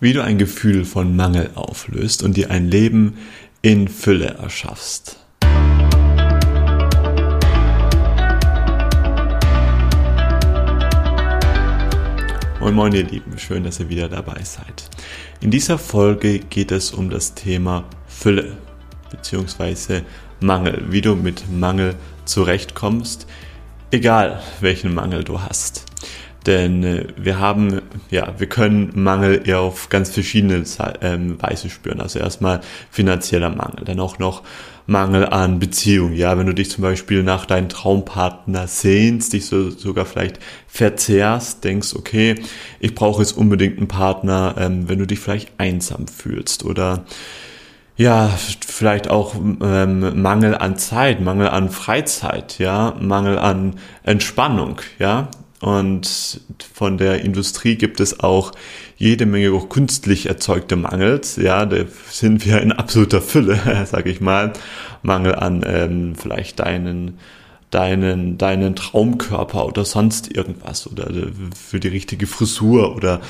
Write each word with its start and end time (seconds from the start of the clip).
wie 0.00 0.14
du 0.14 0.24
ein 0.24 0.38
Gefühl 0.38 0.86
von 0.86 1.14
Mangel 1.14 1.50
auflöst 1.54 2.22
und 2.22 2.36
dir 2.36 2.50
ein 2.50 2.68
Leben 2.68 3.18
in 3.60 3.86
Fülle 3.86 4.38
erschaffst. 4.40 5.18
Moin 12.60 12.74
Moin 12.74 12.92
ihr 12.92 13.04
Lieben, 13.04 13.38
schön, 13.38 13.64
dass 13.64 13.80
ihr 13.80 13.88
wieder 13.88 14.08
dabei 14.08 14.42
seid. 14.42 14.88
In 15.40 15.50
dieser 15.50 15.78
Folge 15.78 16.38
geht 16.38 16.72
es 16.72 16.92
um 16.92 17.10
das 17.10 17.34
Thema 17.34 17.84
Fülle 18.06 18.56
bzw. 19.10 20.02
Mangel, 20.40 20.84
wie 20.88 21.02
du 21.02 21.14
mit 21.14 21.50
Mangel 21.50 21.94
zurechtkommst, 22.24 23.26
egal 23.90 24.42
welchen 24.60 24.94
Mangel 24.94 25.24
du 25.24 25.42
hast. 25.42 25.89
Denn 26.46 26.82
äh, 26.84 27.06
wir 27.16 27.38
haben, 27.38 27.82
ja, 28.10 28.34
wir 28.38 28.48
können 28.48 28.92
Mangel 28.94 29.42
eher 29.44 29.60
auf 29.60 29.88
ganz 29.88 30.10
verschiedene 30.10 30.64
ähm, 31.02 31.40
Weise 31.40 31.70
spüren. 31.70 32.00
Also 32.00 32.18
erstmal 32.18 32.60
finanzieller 32.90 33.50
Mangel, 33.50 33.84
dann 33.84 34.00
auch 34.00 34.18
noch 34.18 34.42
Mangel 34.86 35.26
an 35.26 35.60
Beziehung. 35.60 36.14
Ja, 36.14 36.36
wenn 36.36 36.46
du 36.46 36.54
dich 36.54 36.70
zum 36.70 36.82
Beispiel 36.82 37.22
nach 37.22 37.46
deinem 37.46 37.68
Traumpartner 37.68 38.66
sehnst, 38.66 39.32
dich 39.32 39.46
so, 39.46 39.70
sogar 39.70 40.04
vielleicht 40.04 40.40
verzehrst, 40.66 41.62
denkst, 41.62 41.94
okay, 41.94 42.34
ich 42.80 42.94
brauche 42.94 43.22
jetzt 43.22 43.36
unbedingt 43.36 43.78
einen 43.78 43.88
Partner, 43.88 44.56
ähm, 44.58 44.88
wenn 44.88 44.98
du 44.98 45.06
dich 45.06 45.20
vielleicht 45.20 45.52
einsam 45.58 46.08
fühlst 46.08 46.64
oder 46.64 47.04
ja, 47.96 48.30
vielleicht 48.66 49.10
auch 49.10 49.34
ähm, 49.34 50.22
Mangel 50.22 50.56
an 50.56 50.78
Zeit, 50.78 51.20
Mangel 51.20 51.48
an 51.48 51.68
Freizeit, 51.68 52.58
ja, 52.58 52.96
Mangel 52.98 53.38
an 53.38 53.74
Entspannung, 54.04 54.80
ja. 54.98 55.28
Und 55.60 56.40
von 56.72 56.96
der 56.96 57.22
Industrie 57.22 57.76
gibt 57.76 58.00
es 58.00 58.20
auch 58.20 58.52
jede 58.96 59.26
Menge 59.26 59.52
auch 59.52 59.68
künstlich 59.68 60.26
erzeugte 60.26 60.76
Mangels. 60.76 61.36
Ja, 61.36 61.66
da 61.66 61.84
sind 62.10 62.46
wir 62.46 62.62
in 62.62 62.72
absoluter 62.72 63.20
Fülle, 63.20 63.58
sage 63.86 64.10
ich 64.10 64.20
mal. 64.20 64.54
Mangel 65.02 65.34
an 65.34 65.62
ähm, 65.66 66.14
vielleicht 66.16 66.60
deinen 66.60 67.18
deinen, 67.70 68.36
deinen 68.36 68.74
Traumkörper 68.74 69.64
oder 69.64 69.84
sonst 69.84 70.34
irgendwas 70.34 70.90
oder 70.90 71.08
für 71.54 71.78
die 71.78 71.88
richtige 71.88 72.26
Frisur 72.26 72.96
oder 72.96 73.20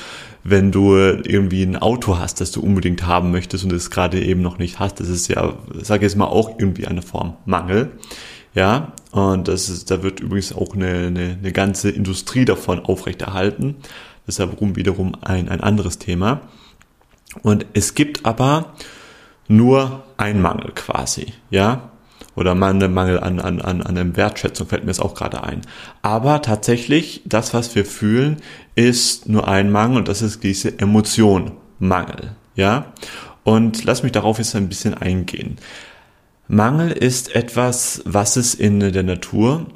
wenn 0.43 0.71
du 0.71 0.95
irgendwie 0.95 1.61
ein 1.61 1.77
Auto 1.77 2.17
hast, 2.17 2.41
das 2.41 2.51
du 2.51 2.61
unbedingt 2.61 3.05
haben 3.05 3.31
möchtest 3.31 3.63
und 3.63 3.71
es 3.71 3.91
gerade 3.91 4.19
eben 4.19 4.41
noch 4.41 4.57
nicht 4.57 4.79
hast, 4.79 4.99
das 4.99 5.09
ist 5.09 5.27
ja, 5.27 5.53
sage 5.81 6.05
ich 6.05 6.11
jetzt 6.11 6.17
mal, 6.17 6.25
auch 6.25 6.57
irgendwie 6.57 6.87
eine 6.87 7.03
Form 7.03 7.35
Mangel. 7.45 7.91
Ja, 8.55 8.93
und 9.11 9.47
das 9.47 9.69
ist, 9.69 9.91
da 9.91 10.03
wird 10.03 10.19
übrigens 10.19 10.53
auch 10.53 10.73
eine, 10.73 11.07
eine, 11.07 11.37
eine 11.39 11.51
ganze 11.51 11.89
Industrie 11.89 12.45
davon 12.45 12.79
aufrechterhalten. 12.79 13.75
Das 14.25 14.35
ist 14.35 14.39
ja 14.39 14.49
wiederum 14.75 15.15
ein, 15.21 15.49
ein 15.49 15.61
anderes 15.61 15.99
Thema. 15.99 16.41
Und 17.43 17.65
es 17.73 17.93
gibt 17.93 18.25
aber 18.25 18.73
nur 19.47 20.03
ein 20.17 20.41
Mangel 20.41 20.71
quasi, 20.73 21.33
ja. 21.49 21.89
Oder 22.35 22.55
Mangel, 22.55 22.87
Mangel 22.87 23.19
an, 23.19 23.41
an, 23.41 23.59
an, 23.59 23.81
an 23.81 23.95
der 23.95 24.15
Wertschätzung 24.15 24.67
fällt 24.67 24.85
mir 24.85 24.91
jetzt 24.91 25.01
auch 25.01 25.15
gerade 25.15 25.43
ein. 25.43 25.61
Aber 26.01 26.41
tatsächlich, 26.41 27.21
das, 27.25 27.53
was 27.53 27.75
wir 27.75 27.83
fühlen, 27.83 28.37
ist 28.75 29.27
nur 29.27 29.49
ein 29.49 29.69
Mangel 29.71 29.97
und 29.97 30.07
das 30.07 30.21
ist 30.21 30.41
diese 30.41 30.79
Emotion, 30.79 31.51
Mangel, 31.79 32.35
ja. 32.55 32.93
Und 33.43 33.83
lass 33.83 34.03
mich 34.03 34.13
darauf 34.13 34.37
jetzt 34.37 34.55
ein 34.55 34.69
bisschen 34.69 34.93
eingehen. 34.93 35.57
Mangel 36.51 36.91
ist 36.91 37.33
etwas, 37.33 38.01
was 38.03 38.35
es 38.35 38.53
in 38.53 38.81
der 38.81 39.03
Natur 39.03 39.67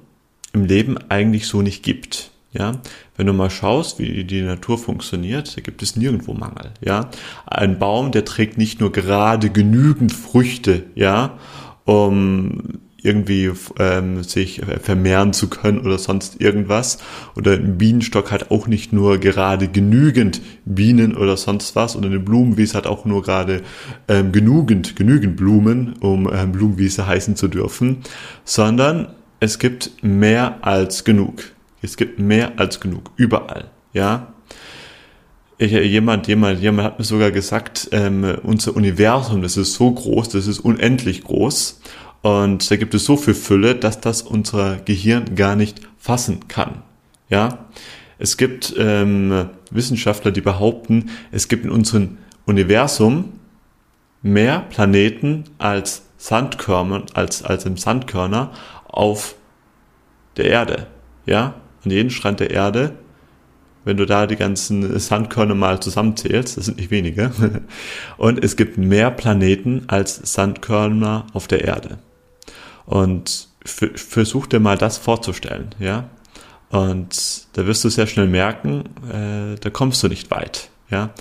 im 0.52 0.66
Leben 0.66 0.98
eigentlich 1.08 1.48
so 1.48 1.62
nicht 1.62 1.84
gibt. 1.84 2.32
Ja, 2.52 2.82
wenn 3.16 3.28
du 3.28 3.34
mal 3.34 3.50
schaust, 3.50 3.98
wie 3.98 4.26
die 4.26 4.42
Natur 4.42 4.78
funktioniert, 4.78 5.56
da 5.56 5.62
gibt 5.62 5.82
es 5.82 5.96
nirgendwo 5.96 6.34
Mangel. 6.34 6.72
Ja, 6.82 7.10
ein 7.46 7.80
Baum, 7.80 8.12
der 8.12 8.26
trägt 8.26 8.58
nicht 8.58 8.82
nur 8.82 8.92
gerade 8.92 9.50
genügend 9.50 10.12
Früchte, 10.12 10.84
ja, 10.96 11.38
um 11.86 12.80
irgendwie 13.06 13.52
ähm, 13.80 14.24
sich 14.24 14.62
vermehren 14.82 15.34
zu 15.34 15.50
können 15.50 15.80
oder 15.80 15.98
sonst 15.98 16.42
irgendwas. 16.42 16.98
Oder 17.36 17.54
ein 17.54 17.78
Bienenstock 17.78 18.32
hat 18.32 18.52
auch 18.52 18.68
nicht 18.68 18.92
nur 18.92 19.20
gerade 19.20 19.68
genügend 19.68 20.42
Bienen 20.66 21.16
oder 21.16 21.38
sonst 21.38 21.76
was. 21.76 21.96
Oder 21.96 22.08
eine 22.08 22.20
Blumenwiese 22.20 22.76
hat 22.76 22.88
auch 22.88 23.06
nur 23.06 23.22
gerade 23.22 23.62
ähm, 24.08 24.32
genügend, 24.32 24.96
genügend 24.96 25.38
Blumen, 25.38 25.94
um 26.00 26.30
ähm, 26.34 26.52
Blumenwiese 26.52 27.08
heißen 27.08 27.36
zu 27.36 27.48
dürfen. 27.48 27.98
Sondern 28.44 29.10
es 29.40 29.60
gibt 29.60 30.04
mehr 30.04 30.58
als 30.62 31.04
genug. 31.04 31.44
Es 31.82 31.98
gibt 31.98 32.20
mehr 32.20 32.54
als 32.58 32.80
genug. 32.80 33.12
Überall. 33.16 33.70
Ja, 33.94 34.34
ich, 35.58 35.72
jemand, 35.72 36.28
jemand, 36.28 36.60
jemand 36.60 36.86
hat 36.86 37.00
mir 37.00 37.06
sogar 37.06 37.32
gesagt, 37.32 37.88
ähm, 37.94 38.40
unser 38.44 38.76
Universum, 38.76 39.42
das 39.42 39.56
ist 39.56 39.76
so 39.76 39.90
groß, 39.90 40.30
das 40.30 40.48
ist 40.48 40.60
unendlich 40.60 41.24
groß. 41.24 41.80
Und 42.26 42.72
da 42.72 42.76
gibt 42.76 42.96
es 42.96 43.06
so 43.06 43.18
viel 43.18 43.36
Fülle, 43.36 43.76
dass 43.76 44.02
das 44.02 44.24
unser 44.24 44.78
Gehirn 44.78 45.36
gar 45.36 45.56
nicht 45.56 45.82
fassen 46.00 46.48
kann. 46.48 46.82
Ja, 47.30 47.68
es 48.18 48.36
gibt 48.38 48.74
ähm, 48.80 49.50
Wissenschaftler, 49.70 50.32
die 50.32 50.42
behaupten, 50.42 51.12
es 51.32 51.50
gibt 51.50 51.66
in 51.66 51.70
unserem 51.70 52.18
Universum 52.48 53.34
mehr 54.24 54.62
Planeten 54.72 55.44
als 55.60 56.02
Sandkörner, 56.18 57.04
als, 57.14 57.44
als 57.44 57.66
im 57.66 57.78
Sandkörner 57.78 58.54
auf 58.88 59.36
der 60.36 60.46
Erde. 60.46 60.88
Ja, 61.28 61.54
an 61.84 61.92
jedem 61.92 62.10
Strand 62.10 62.40
der 62.40 62.50
Erde 62.50 62.96
wenn 63.86 63.98
du 63.98 64.06
da 64.08 64.26
die 64.26 64.36
ganzen 64.36 65.00
Sandkörner 65.00 65.54
mal 65.54 65.80
zusammenzählst, 65.80 66.58
das 66.58 66.66
sind 66.66 66.78
nicht 66.78 66.90
wenige, 66.90 67.32
und 68.18 68.44
es 68.44 68.56
gibt 68.56 68.80
mehr 68.80 69.12
Planeten 69.12 69.84
als 69.86 70.34
Sandkörner 70.34 71.28
auf 71.34 71.48
der 71.48 71.64
Erde. 71.64 72.00
Und 72.86 73.50
versuch 73.66 74.48
dir 74.48 74.60
mal 74.60 74.78
das 74.78 74.98
vorzustellen, 74.98 75.70
ja. 75.80 76.10
Und 76.70 77.48
da 77.54 77.66
wirst 77.68 77.84
du 77.84 77.90
sehr 77.90 78.08
schnell 78.08 78.28
merken, 78.28 78.84
äh, 79.12 79.60
da 79.60 79.70
kommst 79.70 80.04
du 80.04 80.08
nicht 80.08 80.30
weit, 80.32 80.70
ja. 80.90 81.12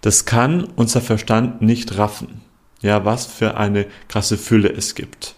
Das 0.00 0.24
kann 0.24 0.64
unser 0.76 1.00
Verstand 1.00 1.62
nicht 1.62 1.96
raffen, 1.98 2.40
ja, 2.80 3.04
was 3.04 3.26
für 3.26 3.56
eine 3.56 3.86
krasse 4.08 4.36
Fülle 4.36 4.68
es 4.68 4.94
gibt. 4.94 5.34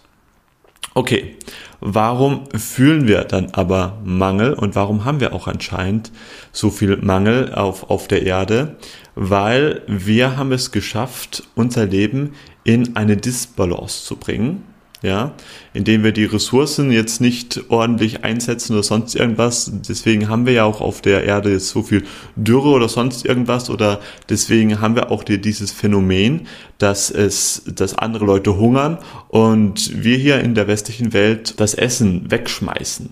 Okay, 0.97 1.35
warum 1.81 2.45
fühlen 2.51 3.05
wir 3.05 3.25
dann 3.25 3.49
aber 3.51 3.99
Mangel 4.05 4.53
und 4.53 4.75
warum 4.75 5.03
haben 5.03 5.19
wir 5.19 5.33
auch 5.33 5.47
anscheinend 5.47 6.11
so 6.53 6.69
viel 6.69 6.95
Mangel 6.97 7.53
auf, 7.53 7.89
auf 7.89 8.07
der 8.07 8.23
Erde? 8.23 8.77
Weil 9.13 9.81
wir 9.87 10.37
haben 10.37 10.53
es 10.53 10.71
geschafft, 10.71 11.43
unser 11.53 11.85
Leben 11.85 12.33
in 12.63 12.95
eine 12.95 13.17
Disbalance 13.17 14.05
zu 14.05 14.15
bringen 14.15 14.63
ja, 15.01 15.33
indem 15.73 16.03
wir 16.03 16.11
die 16.11 16.25
Ressourcen 16.25 16.91
jetzt 16.91 17.21
nicht 17.21 17.69
ordentlich 17.69 18.23
einsetzen 18.23 18.73
oder 18.73 18.83
sonst 18.83 19.15
irgendwas. 19.15 19.71
Deswegen 19.87 20.29
haben 20.29 20.45
wir 20.45 20.53
ja 20.53 20.63
auch 20.63 20.81
auf 20.81 21.01
der 21.01 21.23
Erde 21.23 21.51
jetzt 21.51 21.69
so 21.69 21.83
viel 21.83 22.03
Dürre 22.35 22.69
oder 22.69 22.89
sonst 22.89 23.25
irgendwas 23.25 23.69
oder 23.69 23.99
deswegen 24.29 24.81
haben 24.81 24.95
wir 24.95 25.11
auch 25.11 25.23
die, 25.23 25.39
dieses 25.39 25.71
Phänomen, 25.71 26.47
dass 26.77 27.11
es, 27.11 27.63
dass 27.65 27.97
andere 27.97 28.25
Leute 28.25 28.57
hungern 28.57 28.97
und 29.27 30.03
wir 30.03 30.17
hier 30.17 30.39
in 30.39 30.55
der 30.55 30.67
westlichen 30.67 31.13
Welt 31.13 31.59
das 31.59 31.73
Essen 31.73 32.31
wegschmeißen. 32.31 33.09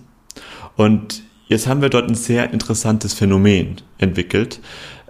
Und 0.76 1.22
jetzt 1.46 1.66
haben 1.66 1.82
wir 1.82 1.90
dort 1.90 2.08
ein 2.08 2.16
sehr 2.16 2.52
interessantes 2.52 3.14
Phänomen 3.14 3.76
entwickelt. 3.98 4.60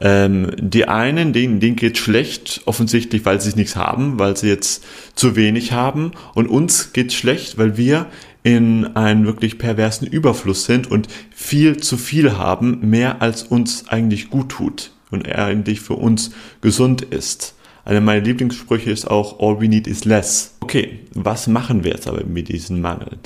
Ähm, 0.00 0.50
die 0.58 0.88
einen, 0.88 1.32
denen, 1.32 1.60
denen 1.60 1.76
geht 1.76 1.98
schlecht, 1.98 2.62
offensichtlich, 2.64 3.24
weil 3.24 3.40
sie 3.40 3.54
nichts 3.56 3.76
haben, 3.76 4.18
weil 4.18 4.36
sie 4.36 4.48
jetzt 4.48 4.84
zu 5.14 5.36
wenig 5.36 5.72
haben. 5.72 6.12
Und 6.34 6.48
uns 6.48 6.92
geht 6.92 7.12
schlecht, 7.12 7.58
weil 7.58 7.76
wir 7.76 8.06
in 8.42 8.94
einen 8.96 9.24
wirklich 9.24 9.58
perversen 9.58 10.06
Überfluss 10.06 10.64
sind 10.64 10.90
und 10.90 11.08
viel 11.34 11.78
zu 11.78 11.96
viel 11.96 12.36
haben, 12.36 12.90
mehr 12.90 13.22
als 13.22 13.42
uns 13.42 13.88
eigentlich 13.88 14.28
gut 14.30 14.50
tut 14.50 14.92
und 15.10 15.26
eigentlich 15.26 15.80
für 15.80 15.94
uns 15.94 16.32
gesund 16.60 17.02
ist. 17.02 17.54
Einer 17.84 18.00
meiner 18.00 18.24
Lieblingssprüche 18.24 18.90
ist 18.90 19.06
auch 19.10 19.40
All 19.40 19.60
we 19.60 19.68
need 19.68 19.86
is 19.86 20.04
less. 20.04 20.56
Okay, 20.60 21.00
was 21.14 21.46
machen 21.46 21.84
wir 21.84 21.92
jetzt 21.92 22.08
aber 22.08 22.24
mit 22.24 22.48
diesem 22.48 22.80
Mangel? 22.80 23.18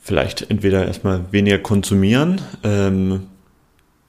Vielleicht 0.00 0.50
entweder 0.50 0.86
erstmal 0.86 1.24
weniger 1.32 1.58
konsumieren, 1.58 2.40
ähm, 2.62 3.22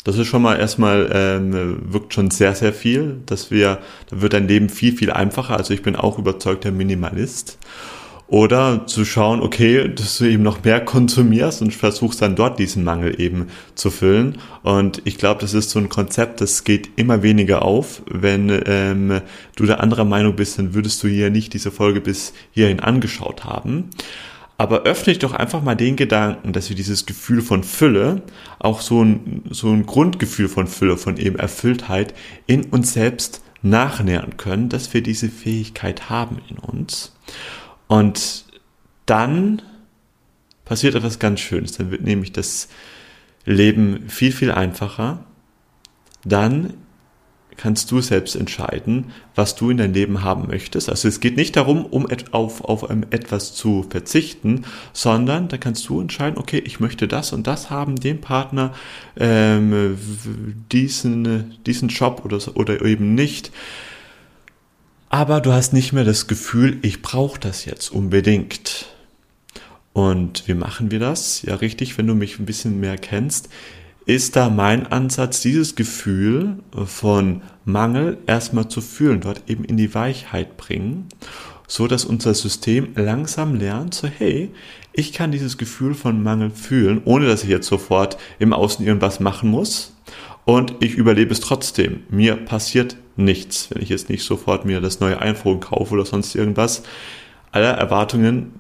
das 0.07 0.17
ist 0.17 0.27
schon 0.27 0.41
mal 0.41 0.57
erstmal, 0.57 1.09
ähm, 1.11 1.79
wirkt 1.91 2.13
schon 2.13 2.31
sehr, 2.31 2.55
sehr 2.55 2.71
viel, 2.71 3.17
dass 3.25 3.51
wir, 3.51 3.79
da 4.09 4.21
wird 4.21 4.31
dein 4.31 4.47
Leben 4.47 4.69
viel, 4.69 4.95
viel 4.95 5.11
einfacher. 5.11 5.57
Also 5.57 5.73
ich 5.73 5.81
bin 5.81 5.97
auch 5.97 6.17
überzeugter 6.17 6.71
Minimalist. 6.71 7.59
Oder 8.29 8.87
zu 8.87 9.03
schauen, 9.03 9.41
okay, 9.41 9.93
dass 9.93 10.17
du 10.17 10.23
eben 10.23 10.43
noch 10.43 10.63
mehr 10.63 10.79
konsumierst 10.79 11.61
und 11.61 11.73
versuchst 11.73 12.21
dann 12.21 12.37
dort 12.37 12.57
diesen 12.57 12.85
Mangel 12.85 13.19
eben 13.19 13.47
zu 13.75 13.89
füllen. 13.89 14.37
Und 14.63 15.01
ich 15.03 15.17
glaube, 15.17 15.41
das 15.41 15.53
ist 15.53 15.71
so 15.71 15.79
ein 15.79 15.89
Konzept, 15.89 16.39
das 16.39 16.63
geht 16.63 16.89
immer 16.95 17.21
weniger 17.21 17.63
auf. 17.63 18.01
Wenn 18.09 18.61
ähm, 18.65 19.19
du 19.57 19.65
der 19.65 19.81
anderer 19.81 20.05
Meinung 20.05 20.37
bist, 20.37 20.57
dann 20.57 20.73
würdest 20.73 21.03
du 21.03 21.09
hier 21.09 21.29
nicht 21.29 21.53
diese 21.53 21.69
Folge 21.69 21.99
bis 21.99 22.31
hierhin 22.51 22.79
angeschaut 22.79 23.43
haben. 23.43 23.89
Aber 24.57 24.83
öffne 24.83 25.13
ich 25.13 25.19
doch 25.19 25.33
einfach 25.33 25.61
mal 25.61 25.75
den 25.75 25.95
Gedanken, 25.95 26.51
dass 26.51 26.69
wir 26.69 26.75
dieses 26.75 27.05
Gefühl 27.05 27.41
von 27.41 27.63
Fülle, 27.63 28.23
auch 28.57 28.81
so 28.81 29.03
ein, 29.03 29.43
so 29.51 29.71
ein 29.71 29.85
Grundgefühl 29.85 30.49
von 30.49 30.67
Fülle, 30.67 30.97
von 30.97 31.17
eben 31.17 31.37
Erfülltheit 31.37 32.15
in 32.47 32.65
uns 32.65 32.93
selbst 32.93 33.43
nachnähern 33.61 34.37
können, 34.37 34.69
dass 34.69 34.93
wir 34.93 35.01
diese 35.01 35.29
Fähigkeit 35.29 36.09
haben 36.09 36.39
in 36.49 36.57
uns. 36.57 37.15
Und 37.87 38.45
dann 39.05 39.61
passiert 40.65 40.95
etwas 40.95 41.19
ganz 41.19 41.39
Schönes. 41.39 41.73
Dann 41.73 41.91
wird 41.91 42.01
nämlich 42.01 42.31
das 42.31 42.67
Leben 43.45 44.09
viel, 44.09 44.31
viel 44.31 44.51
einfacher. 44.51 45.23
Dann 46.25 46.73
kannst 47.57 47.91
du 47.91 48.01
selbst 48.01 48.35
entscheiden, 48.35 49.11
was 49.35 49.55
du 49.55 49.69
in 49.69 49.77
dein 49.77 49.93
Leben 49.93 50.23
haben 50.23 50.47
möchtest. 50.47 50.89
Also 50.89 51.07
es 51.07 51.19
geht 51.19 51.35
nicht 51.35 51.55
darum, 51.55 51.85
um 51.85 52.07
auf, 52.31 52.63
auf 52.63 52.89
etwas 53.09 53.55
zu 53.55 53.85
verzichten, 53.89 54.65
sondern 54.93 55.47
da 55.47 55.57
kannst 55.57 55.89
du 55.89 55.99
entscheiden, 55.99 56.37
okay, 56.37 56.59
ich 56.59 56.79
möchte 56.79 57.07
das 57.07 57.33
und 57.33 57.47
das 57.47 57.69
haben, 57.69 57.95
den 57.95 58.21
Partner, 58.21 58.73
ähm, 59.17 59.97
diesen, 60.71 61.57
diesen 61.65 61.89
Job 61.89 62.21
oder, 62.23 62.39
oder 62.55 62.85
eben 62.85 63.15
nicht. 63.15 63.51
Aber 65.09 65.41
du 65.41 65.51
hast 65.51 65.73
nicht 65.73 65.93
mehr 65.93 66.03
das 66.03 66.27
Gefühl, 66.27 66.77
ich 66.83 67.01
brauche 67.01 67.39
das 67.39 67.65
jetzt 67.65 67.91
unbedingt. 67.91 68.85
Und 69.93 70.47
wie 70.47 70.53
machen 70.53 70.91
wir 70.91 70.99
das? 70.99 71.41
Ja, 71.41 71.55
richtig, 71.55 71.97
wenn 71.97 72.05
du 72.05 72.13
mich 72.13 72.37
ein 72.37 72.45
bisschen 72.45 72.79
mehr 72.79 72.97
kennst 72.97 73.49
ist 74.07 74.37
da 74.37 74.49
mein 74.49 74.87
Ansatz, 74.87 75.41
dieses 75.41 75.75
Gefühl 75.75 76.59
von 76.85 77.41
Mangel 77.65 78.17
erstmal 78.25 78.69
zu 78.69 78.79
fühlen, 78.79 79.19
dort 79.19 79.43
eben 79.47 79.65
in 79.65 79.75
die 79.75 79.93
Weichheit 79.93 80.55
bringen, 80.55 81.07
so 81.67 81.87
dass 81.87 82.05
unser 82.05 82.33
System 82.33 82.93
langsam 82.95 83.55
lernt, 83.55 83.93
so 83.93 84.07
hey, 84.07 84.49
ich 84.93 85.11
kann 85.11 85.33
dieses 85.33 85.57
Gefühl 85.57 85.93
von 85.93 86.23
Mangel 86.23 86.51
fühlen, 86.51 87.01
ohne 87.03 87.27
dass 87.27 87.43
ich 87.43 87.49
jetzt 87.49 87.67
sofort 87.67 88.17
im 88.39 88.53
Außen 88.53 88.85
irgendwas 88.85 89.19
machen 89.19 89.51
muss. 89.51 89.93
Und 90.45 90.75
ich 90.79 90.95
überlebe 90.95 91.33
es 91.33 91.41
trotzdem. 91.41 92.03
Mir 92.09 92.37
passiert 92.37 92.95
nichts, 93.17 93.67
wenn 93.69 93.83
ich 93.83 93.89
jetzt 93.89 94.09
nicht 94.09 94.23
sofort 94.23 94.63
mir 94.63 94.79
das 94.79 95.01
neue 95.01 95.21
iPhone 95.21 95.59
kaufe 95.59 95.93
oder 95.93 96.05
sonst 96.05 96.33
irgendwas 96.33 96.83
aller 97.51 97.71
Erwartungen 97.71 98.51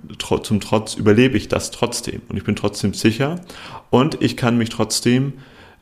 zum 0.43 0.59
Trotz 0.59 0.95
überlebe 0.95 1.37
ich 1.37 1.47
das 1.47 1.71
trotzdem 1.71 2.21
und 2.29 2.37
ich 2.37 2.43
bin 2.43 2.55
trotzdem 2.55 2.93
sicher 2.93 3.41
und 3.89 4.21
ich 4.21 4.37
kann 4.37 4.57
mich 4.57 4.69
trotzdem 4.69 5.33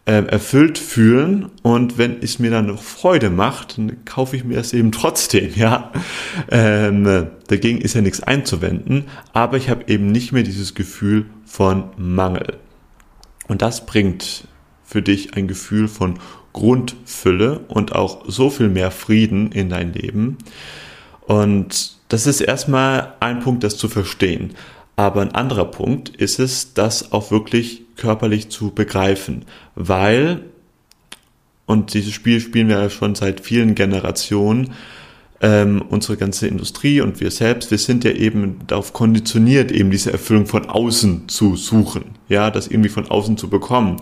äh, 0.05 0.23
erfüllt 0.25 0.77
fühlen 0.77 1.49
und 1.63 1.97
wenn 1.97 2.21
es 2.21 2.39
mir 2.39 2.51
dann 2.51 2.67
noch 2.67 2.81
Freude 2.81 3.29
macht, 3.29 3.77
dann 3.77 4.05
kaufe 4.05 4.35
ich 4.35 4.43
mir 4.43 4.59
es 4.59 4.73
eben 4.73 4.91
trotzdem, 4.91 5.53
ja. 5.55 5.91
Ähm, 6.49 7.27
dagegen 7.47 7.79
ist 7.79 7.95
ja 7.95 8.01
nichts 8.01 8.21
einzuwenden, 8.21 9.05
aber 9.33 9.57
ich 9.57 9.69
habe 9.69 9.85
eben 9.87 10.07
nicht 10.07 10.31
mehr 10.31 10.43
dieses 10.43 10.75
Gefühl 10.75 11.25
von 11.45 11.85
Mangel. 11.97 12.57
Und 13.47 13.61
das 13.61 13.85
bringt 13.85 14.47
für 14.83 15.01
dich 15.01 15.35
ein 15.35 15.47
Gefühl 15.47 15.87
von 15.87 16.19
Grundfülle 16.53 17.59
und 17.67 17.93
auch 17.93 18.23
so 18.27 18.49
viel 18.49 18.69
mehr 18.69 18.91
Frieden 18.91 19.51
in 19.51 19.69
dein 19.69 19.93
Leben. 19.93 20.37
Und 21.21 21.94
das 22.07 22.27
ist 22.27 22.41
erstmal 22.41 23.13
ein 23.19 23.39
Punkt, 23.39 23.63
das 23.63 23.77
zu 23.77 23.87
verstehen. 23.87 24.53
Aber 24.95 25.21
ein 25.21 25.35
anderer 25.35 25.65
Punkt 25.65 26.09
ist 26.09 26.39
es, 26.39 26.73
das 26.73 27.11
auch 27.11 27.31
wirklich 27.31 27.83
körperlich 27.97 28.49
zu 28.49 28.71
begreifen, 28.71 29.45
weil, 29.75 30.41
und 31.65 31.93
dieses 31.93 32.13
Spiel 32.13 32.39
spielen 32.39 32.69
wir 32.69 32.79
ja 32.79 32.89
schon 32.89 33.15
seit 33.15 33.41
vielen 33.41 33.75
Generationen, 33.75 34.73
ähm, 35.41 35.83
unsere 35.89 36.17
ganze 36.17 36.47
Industrie 36.47 37.01
und 37.01 37.19
wir 37.19 37.29
selbst, 37.29 37.71
wir 37.71 37.77
sind 37.77 38.03
ja 38.03 38.11
eben 38.11 38.59
darauf 38.67 38.93
konditioniert, 38.93 39.71
eben 39.71 39.91
diese 39.91 40.11
Erfüllung 40.11 40.45
von 40.45 40.65
außen 40.69 41.27
zu 41.27 41.57
suchen, 41.57 42.05
ja, 42.29 42.51
das 42.51 42.67
irgendwie 42.67 42.89
von 42.89 43.09
außen 43.09 43.37
zu 43.37 43.49
bekommen. 43.49 43.97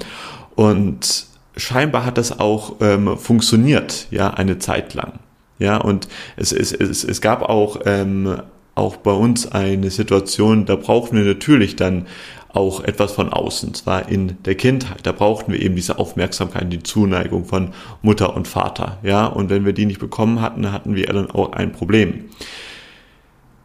Und 0.55 1.25
scheinbar 1.57 2.05
hat 2.05 2.19
das 2.19 2.39
auch 2.39 2.75
ähm, 2.81 3.17
funktioniert, 3.17 4.07
ja, 4.11 4.31
eine 4.31 4.59
Zeit 4.59 4.93
lang. 4.93 5.19
Ja, 5.59 5.77
und 5.77 6.07
es, 6.35 6.51
es, 6.51 6.71
es, 6.71 7.03
es 7.03 7.21
gab 7.21 7.43
auch, 7.43 7.81
ähm, 7.85 8.41
auch 8.75 8.97
bei 8.97 9.11
uns 9.11 9.51
eine 9.51 9.91
Situation, 9.91 10.65
da 10.65 10.75
brauchten 10.75 11.15
wir 11.15 11.23
natürlich 11.23 11.75
dann 11.75 12.07
auch 12.49 12.83
etwas 12.83 13.11
von 13.13 13.33
außen, 13.33 13.73
zwar 13.73 14.09
in 14.09 14.37
der 14.43 14.55
Kindheit. 14.55 14.99
Da 15.03 15.11
brauchten 15.11 15.51
wir 15.51 15.61
eben 15.61 15.75
diese 15.75 15.97
Aufmerksamkeit, 15.97 16.71
die 16.71 16.83
Zuneigung 16.83 17.45
von 17.45 17.73
Mutter 18.01 18.35
und 18.35 18.47
Vater. 18.47 18.99
Ja, 19.03 19.25
und 19.25 19.49
wenn 19.49 19.65
wir 19.65 19.73
die 19.73 19.87
nicht 19.87 19.99
bekommen 19.99 20.39
hatten, 20.39 20.71
hatten 20.71 20.95
wir 20.95 21.07
dann 21.07 21.31
auch 21.31 21.53
ein 21.53 21.71
Problem. 21.71 22.25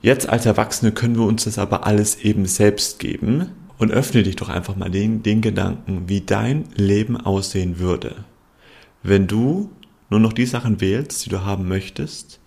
Jetzt 0.00 0.28
als 0.28 0.46
Erwachsene 0.46 0.92
können 0.92 1.16
wir 1.16 1.26
uns 1.26 1.44
das 1.44 1.58
aber 1.58 1.86
alles 1.86 2.22
eben 2.22 2.46
selbst 2.46 2.98
geben 2.98 3.50
und 3.78 3.92
öffne 3.92 4.22
dich 4.22 4.36
doch 4.36 4.48
einfach 4.48 4.76
mal 4.76 4.90
den, 4.90 5.22
den 5.22 5.40
Gedanken, 5.42 6.04
wie 6.06 6.20
dein 6.20 6.64
Leben 6.74 7.16
aussehen 7.16 7.78
würde, 7.78 8.24
wenn 9.02 9.26
du 9.26 9.70
nur 10.10 10.20
noch 10.20 10.32
die 10.32 10.46
Sachen 10.46 10.80
wählst, 10.80 11.24
die 11.24 11.30
du 11.30 11.44
haben 11.44 11.68
möchtest, 11.68 12.40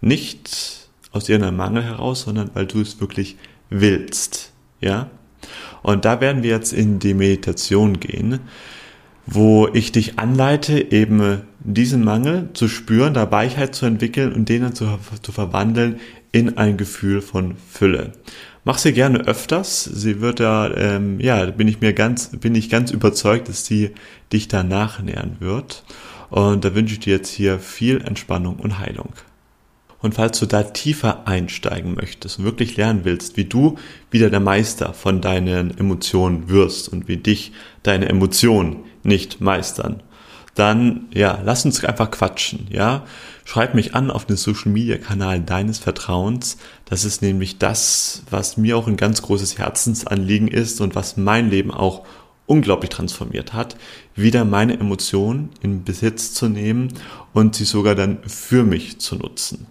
nicht 0.00 0.88
aus 1.10 1.28
irgendeinem 1.28 1.56
Mangel 1.56 1.82
heraus, 1.82 2.22
sondern 2.22 2.50
weil 2.54 2.66
du 2.66 2.80
es 2.80 3.00
wirklich 3.00 3.36
willst, 3.70 4.52
ja? 4.80 5.10
Und 5.82 6.04
da 6.04 6.20
werden 6.20 6.42
wir 6.42 6.50
jetzt 6.50 6.72
in 6.72 6.98
die 6.98 7.14
Meditation 7.14 8.00
gehen, 8.00 8.40
wo 9.26 9.68
ich 9.72 9.92
dich 9.92 10.18
anleite, 10.18 10.90
eben 10.90 11.42
diesen 11.60 12.02
Mangel 12.02 12.48
zu 12.54 12.66
spüren, 12.66 13.14
da 13.14 13.30
Weichheit 13.30 13.74
zu 13.74 13.86
entwickeln 13.86 14.32
und 14.32 14.48
den 14.48 14.62
dann 14.62 14.74
zu, 14.74 14.98
zu 15.22 15.32
verwandeln 15.32 16.00
in 16.32 16.56
ein 16.56 16.76
Gefühl 16.76 17.20
von 17.20 17.56
Fülle. 17.70 18.12
Mach 18.64 18.78
sie 18.78 18.92
gerne 18.92 19.20
öfters. 19.20 19.84
Sie 19.84 20.20
wird 20.20 20.40
da, 20.40 20.70
ähm, 20.74 21.20
ja, 21.20 21.46
bin 21.46 21.68
ich 21.68 21.80
mir 21.80 21.92
ganz, 21.92 22.30
bin 22.38 22.54
ich 22.54 22.68
ganz 22.68 22.90
überzeugt, 22.90 23.48
dass 23.48 23.64
sie 23.64 23.90
dich 24.32 24.48
da 24.48 24.62
nachnähern 24.62 25.36
wird. 25.40 25.84
Und 26.30 26.64
da 26.64 26.74
wünsche 26.74 26.94
ich 26.94 27.00
dir 27.00 27.14
jetzt 27.16 27.30
hier 27.30 27.58
viel 27.58 28.00
Entspannung 28.00 28.56
und 28.56 28.78
Heilung. 28.78 29.12
Und 30.00 30.14
falls 30.14 30.38
du 30.38 30.46
da 30.46 30.62
tiefer 30.62 31.26
einsteigen 31.26 31.94
möchtest 31.94 32.38
und 32.38 32.44
wirklich 32.44 32.76
lernen 32.76 33.00
willst, 33.02 33.36
wie 33.36 33.46
du 33.46 33.78
wieder 34.10 34.30
der 34.30 34.40
Meister 34.40 34.94
von 34.94 35.20
deinen 35.20 35.76
Emotionen 35.76 36.48
wirst 36.48 36.88
und 36.88 37.08
wie 37.08 37.16
dich 37.16 37.52
deine 37.82 38.08
Emotionen 38.08 38.84
nicht 39.02 39.40
meistern, 39.40 40.02
dann 40.54 41.06
ja, 41.12 41.40
lass 41.44 41.64
uns 41.64 41.84
einfach 41.84 42.10
quatschen, 42.10 42.66
ja? 42.70 43.04
Schreib 43.44 43.74
mich 43.74 43.94
an 43.94 44.10
auf 44.10 44.26
den 44.26 44.36
Social 44.36 44.72
Media 44.72 44.98
Kanal 44.98 45.40
deines 45.40 45.78
Vertrauens. 45.78 46.58
Das 46.84 47.04
ist 47.04 47.22
nämlich 47.22 47.58
das, 47.58 48.24
was 48.28 48.56
mir 48.56 48.76
auch 48.76 48.88
ein 48.88 48.96
ganz 48.96 49.22
großes 49.22 49.56
Herzensanliegen 49.56 50.48
ist 50.48 50.80
und 50.80 50.94
was 50.94 51.16
mein 51.16 51.48
Leben 51.48 51.70
auch 51.70 52.04
unglaublich 52.48 52.90
transformiert 52.90 53.52
hat, 53.52 53.76
wieder 54.16 54.44
meine 54.44 54.80
Emotionen 54.80 55.50
in 55.62 55.84
Besitz 55.84 56.34
zu 56.34 56.48
nehmen 56.48 56.92
und 57.32 57.54
sie 57.54 57.64
sogar 57.64 57.94
dann 57.94 58.18
für 58.26 58.64
mich 58.64 58.98
zu 58.98 59.16
nutzen. 59.16 59.66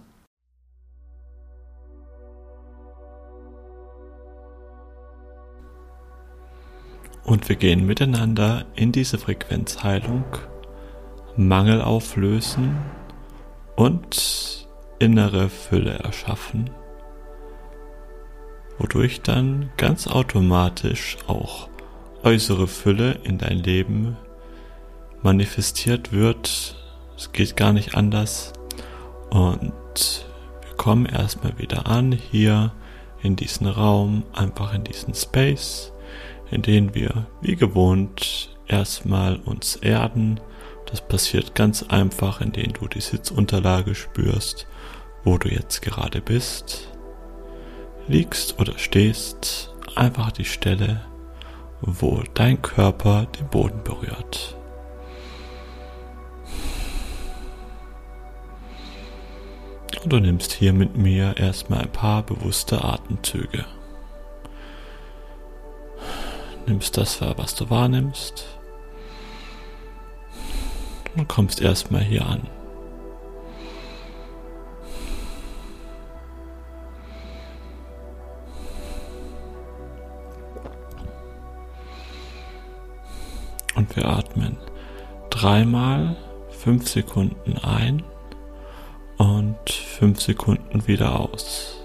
Und 7.24 7.50
wir 7.50 7.56
gehen 7.56 7.84
miteinander 7.84 8.64
in 8.74 8.90
diese 8.90 9.18
Frequenzheilung, 9.18 10.24
Mangel 11.36 11.82
auflösen 11.82 12.78
und 13.76 14.66
innere 14.98 15.50
Fülle 15.50 15.98
erschaffen, 15.98 16.70
wodurch 18.78 19.20
dann 19.20 19.68
ganz 19.76 20.06
automatisch 20.06 21.18
auch 21.26 21.68
äußere 22.22 22.66
Fülle 22.66 23.18
in 23.24 23.38
dein 23.38 23.58
Leben 23.58 24.16
manifestiert 25.22 26.12
wird. 26.12 26.76
Es 27.16 27.32
geht 27.32 27.56
gar 27.56 27.72
nicht 27.72 27.94
anders. 27.94 28.52
Und 29.30 30.26
wir 30.62 30.76
kommen 30.76 31.06
erstmal 31.06 31.58
wieder 31.58 31.86
an 31.86 32.12
hier 32.12 32.72
in 33.22 33.36
diesen 33.36 33.66
Raum, 33.66 34.24
einfach 34.32 34.74
in 34.74 34.84
diesen 34.84 35.14
Space, 35.14 35.92
in 36.50 36.62
den 36.62 36.94
wir 36.94 37.26
wie 37.40 37.56
gewohnt 37.56 38.56
erstmal 38.66 39.36
uns 39.36 39.76
erden. 39.76 40.40
Das 40.86 41.06
passiert 41.06 41.54
ganz 41.54 41.82
einfach, 41.82 42.40
indem 42.40 42.72
du 42.72 42.86
die 42.86 43.00
Sitzunterlage 43.00 43.94
spürst, 43.94 44.66
wo 45.24 45.36
du 45.36 45.48
jetzt 45.48 45.82
gerade 45.82 46.20
bist. 46.20 46.88
Liegst 48.06 48.58
oder 48.58 48.78
stehst, 48.78 49.74
einfach 49.94 50.32
die 50.32 50.46
Stelle, 50.46 51.02
wo 51.80 52.22
dein 52.34 52.60
Körper 52.60 53.26
den 53.38 53.48
Boden 53.48 53.82
berührt. 53.84 54.56
Und 60.02 60.12
du 60.12 60.20
nimmst 60.20 60.52
hier 60.52 60.72
mit 60.72 60.96
mir 60.96 61.36
erstmal 61.36 61.82
ein 61.82 61.92
paar 61.92 62.22
bewusste 62.22 62.84
Atemzüge. 62.84 63.64
Nimmst 66.66 66.96
das 66.96 67.20
wahr, 67.20 67.36
was 67.36 67.54
du 67.54 67.68
wahrnimmst. 67.70 68.46
Und 71.16 71.26
kommst 71.28 71.60
erstmal 71.60 72.02
hier 72.02 72.26
an. 72.26 72.46
Dreimal 85.38 86.16
fünf 86.50 86.88
Sekunden 86.88 87.58
ein 87.58 88.02
und 89.18 89.70
fünf 89.70 90.20
Sekunden 90.20 90.86
wieder 90.88 91.20
aus. 91.20 91.80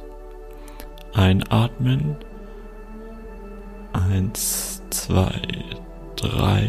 Einatmen. 1.14 2.16
Eins, 3.94 4.82
zwei, 4.90 5.40
drei, 6.16 6.68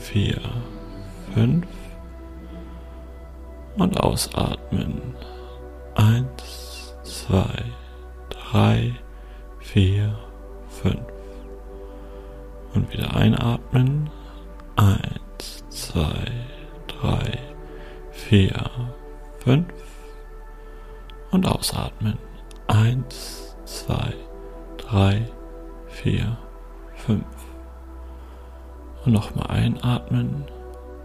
vier, 0.00 0.40
fünf. 1.32 1.66
Und 3.76 4.00
ausatmen. 4.00 5.00
Eins, 5.94 6.96
zwei, 7.04 7.64
drei, 8.30 8.92
vier, 9.60 10.18
fünf. 10.68 11.06
Und 12.74 12.92
wieder 12.92 13.14
einatmen. 13.14 14.10
Eins, 14.74 15.23
zwei, 15.94 16.26
drei, 16.88 17.38
vier, 18.10 18.68
fünf. 19.38 19.72
Und 21.30 21.46
ausatmen. 21.46 22.18
Eins, 22.66 23.56
zwei, 23.64 24.12
drei, 24.76 25.30
vier, 25.86 26.36
fünf. 26.96 27.24
Und 29.04 29.12
nochmal 29.12 29.46
einatmen. 29.46 30.44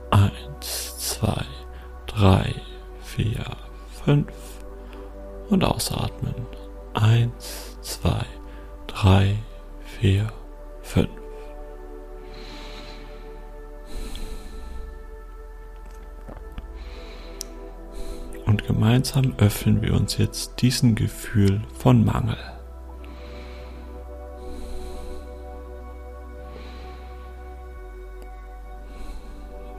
Eins, 0.10 0.98
zwei, 0.98 1.46
drei, 2.08 2.56
vier, 3.02 3.46
fünf. 4.04 4.34
Und 5.52 5.64
ausatmen. 5.64 6.34
Eins, 6.96 7.78
zwei, 7.82 8.26
drei, 8.88 9.36
vier, 9.84 10.32
Und 18.50 18.66
gemeinsam 18.66 19.36
öffnen 19.38 19.84
wir 19.84 19.94
uns 19.94 20.18
jetzt 20.18 20.64
diesem 20.64 20.96
Gefühl 20.96 21.62
von 21.78 22.04
Mangel. 22.04 22.36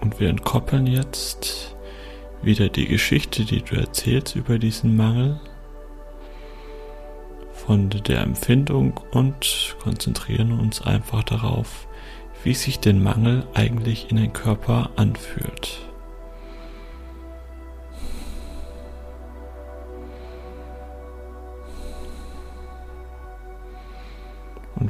Und 0.00 0.20
wir 0.20 0.28
entkoppeln 0.28 0.86
jetzt 0.86 1.74
wieder 2.42 2.68
die 2.68 2.86
Geschichte, 2.86 3.44
die 3.44 3.60
du 3.60 3.74
erzählst 3.74 4.36
über 4.36 4.56
diesen 4.60 4.96
Mangel 4.96 5.40
von 7.52 7.90
der 7.90 8.20
Empfindung 8.20 9.00
und 9.10 9.74
konzentrieren 9.82 10.52
uns 10.52 10.80
einfach 10.80 11.24
darauf, 11.24 11.88
wie 12.44 12.54
sich 12.54 12.78
der 12.78 12.94
Mangel 12.94 13.48
eigentlich 13.52 14.12
in 14.12 14.16
den 14.18 14.32
Körper 14.32 14.90
anfühlt. 14.94 15.89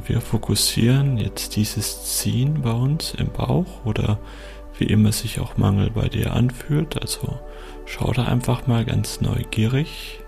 Wir 0.05 0.21
fokussieren 0.21 1.17
jetzt 1.17 1.55
dieses 1.55 2.17
Ziehen 2.17 2.61
bei 2.61 2.71
uns 2.71 3.13
im 3.13 3.31
Bauch 3.31 3.85
oder 3.85 4.19
wie 4.77 4.85
immer 4.85 5.11
sich 5.11 5.39
auch 5.39 5.57
Mangel 5.57 5.91
bei 5.91 6.07
dir 6.07 6.33
anfühlt. 6.33 6.99
Also 7.01 7.39
schau 7.85 8.11
da 8.13 8.25
einfach 8.25 8.67
mal 8.67 8.85
ganz 8.85 9.21
neugierig, 9.21 10.19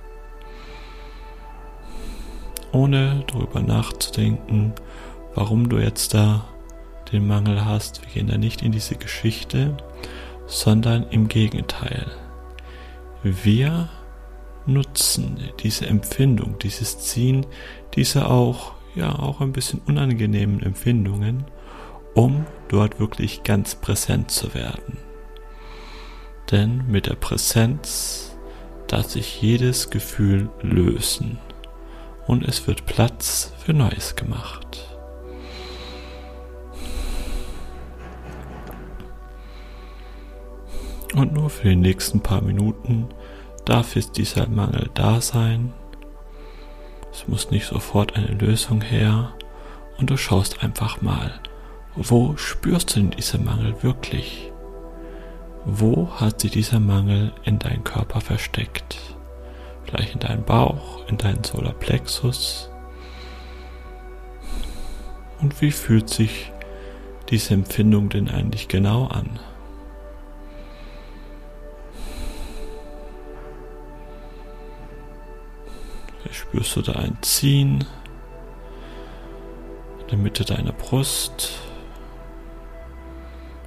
ohne 2.72 3.24
darüber 3.27 3.62
nachzudenken, 3.62 4.74
warum 5.36 5.70
du 5.70 5.77
jetzt 5.77 6.13
da 6.13 6.46
den 7.12 7.27
Mangel 7.27 7.65
hast. 7.65 8.01
Wir 8.01 8.13
gehen 8.13 8.27
da 8.27 8.38
nicht 8.38 8.62
in 8.62 8.72
diese 8.72 8.96
Geschichte, 8.96 9.77
sondern 10.48 11.08
im 11.10 11.27
Gegenteil. 11.27 12.06
Wir 13.24 13.89
nutzen 14.65 15.38
diese 15.60 15.88
Empfindung, 15.88 16.58
dieses 16.60 17.00
Ziehen, 17.00 17.46
diese 17.96 18.30
auch 18.30 18.73
ja 18.95 19.17
auch 19.17 19.41
ein 19.41 19.53
bisschen 19.53 19.81
unangenehmen 19.85 20.62
Empfindungen, 20.62 21.45
um 22.13 22.45
dort 22.67 23.00
wirklich 23.00 23.43
ganz 23.43 23.75
präsent 23.75 24.31
zu 24.31 24.53
werden. 24.53 24.97
Denn 26.51 26.85
mit 26.88 27.07
der 27.07 27.15
Präsenz 27.15 28.38
darf 28.88 29.09
sich 29.09 29.41
jedes 29.41 29.89
Gefühl 29.89 30.50
lösen 30.62 31.39
und 32.27 32.43
es 32.43 32.67
wird 32.67 32.85
Platz 32.85 33.53
für 33.57 33.73
Neues 33.73 34.15
gemacht. 34.15 34.89
Und 41.15 41.33
nur 41.33 41.50
für 41.50 41.69
die 41.69 41.75
nächsten 41.75 42.21
paar 42.21 42.41
Minuten 42.41 43.07
darf 43.65 43.95
jetzt 43.95 44.17
dieser 44.17 44.47
Mangel 44.47 44.89
da 44.93 45.21
sein 45.21 45.73
es 47.13 47.27
muss 47.27 47.51
nicht 47.51 47.67
sofort 47.67 48.15
eine 48.15 48.27
Lösung 48.27 48.82
her 48.82 49.34
und 49.98 50.10
du 50.10 50.17
schaust 50.17 50.63
einfach 50.63 51.01
mal, 51.01 51.39
wo 51.96 52.36
spürst 52.38 52.96
du 52.96 53.01
denn 53.01 53.12
diesen 53.12 53.46
Mangel 53.46 53.84
wirklich? 53.84 54.51
Wo 55.63 56.10
hat 56.20 56.41
sich 56.41 56.51
dieser 56.51 56.79
Mangel 56.79 57.32
in 57.43 57.60
deinen 57.60 57.84
Körper 57.84 58.20
versteckt? 58.20 58.98
Vielleicht 59.86 60.15
in 60.15 60.20
deinem 60.20 60.43
Bauch, 60.43 61.08
in 61.08 61.17
deinen 61.17 61.43
Solarplexus? 61.43 62.70
Und 65.39 65.62
wie 65.62 65.72
fühlt 65.72 66.10
sich 66.10 66.51
diese 67.29 67.53
Empfindung 67.53 68.10
denn 68.10 68.29
eigentlich 68.29 68.67
genau 68.67 69.05
an? 69.08 69.39
Spürst 76.33 76.75
du 76.75 76.81
da 76.81 76.93
ein 76.93 77.17
Ziehen 77.21 77.85
in 80.01 80.07
der 80.07 80.17
Mitte 80.17 80.43
deiner 80.43 80.73
Brust, 80.73 81.59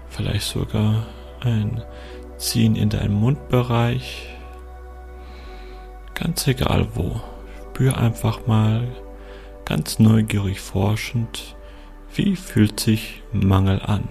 vielleicht 0.08 0.48
sogar 0.48 1.06
ein 1.40 1.82
Ziehen 2.36 2.76
in 2.76 2.90
deinem 2.90 3.14
Mundbereich, 3.14 4.28
ganz 6.14 6.46
egal 6.46 6.88
wo. 6.94 7.20
Spür 7.76 7.98
einfach 7.98 8.46
mal 8.46 8.88
ganz 9.66 9.98
neugierig 9.98 10.60
forschend, 10.60 11.56
wie 12.14 12.36
fühlt 12.36 12.80
sich 12.80 13.22
Mangel 13.32 13.82
an. 13.82 14.08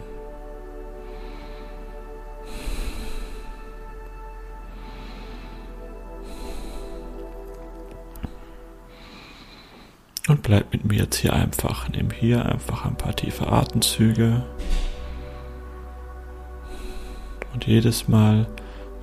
Bleib 10.46 10.72
mit 10.72 10.86
mir 10.86 11.00
jetzt 11.00 11.18
hier 11.18 11.34
einfach. 11.34 11.90
Nimm 11.90 12.12
hier 12.12 12.46
einfach 12.46 12.86
ein 12.86 12.96
paar 12.96 13.16
tiefe 13.16 13.48
Atemzüge. 13.52 14.46
Und 17.54 17.66
jedes 17.66 18.08
Mal, 18.08 18.48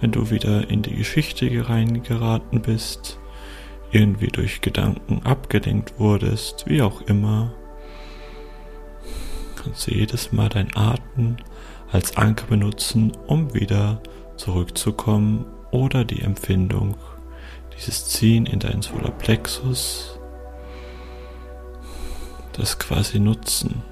wenn 0.00 0.12
du 0.12 0.30
wieder 0.30 0.70
in 0.70 0.82
die 0.82 0.94
Geschichte 0.94 1.68
reingeraten 1.68 2.62
bist, 2.62 3.18
irgendwie 3.90 4.28
durch 4.28 4.60
Gedanken 4.60 5.22
abgelenkt 5.24 5.98
wurdest, 5.98 6.64
wie 6.66 6.80
auch 6.80 7.02
immer, 7.02 7.52
kannst 9.56 9.88
du 9.88 9.94
jedes 9.94 10.32
Mal 10.32 10.48
dein 10.48 10.74
Atem 10.76 11.36
als 11.90 12.16
Anker 12.16 12.46
benutzen, 12.46 13.12
um 13.26 13.52
wieder 13.52 14.00
zurückzukommen 14.36 15.44
oder 15.72 16.04
die 16.04 16.22
Empfindung, 16.22 16.96
dieses 17.76 18.06
Ziehen 18.08 18.46
in 18.46 18.60
deinen 18.60 18.82
Solarplexus 18.82 20.20
das 22.52 22.78
quasi 22.78 23.18
nutzen, 23.18 23.82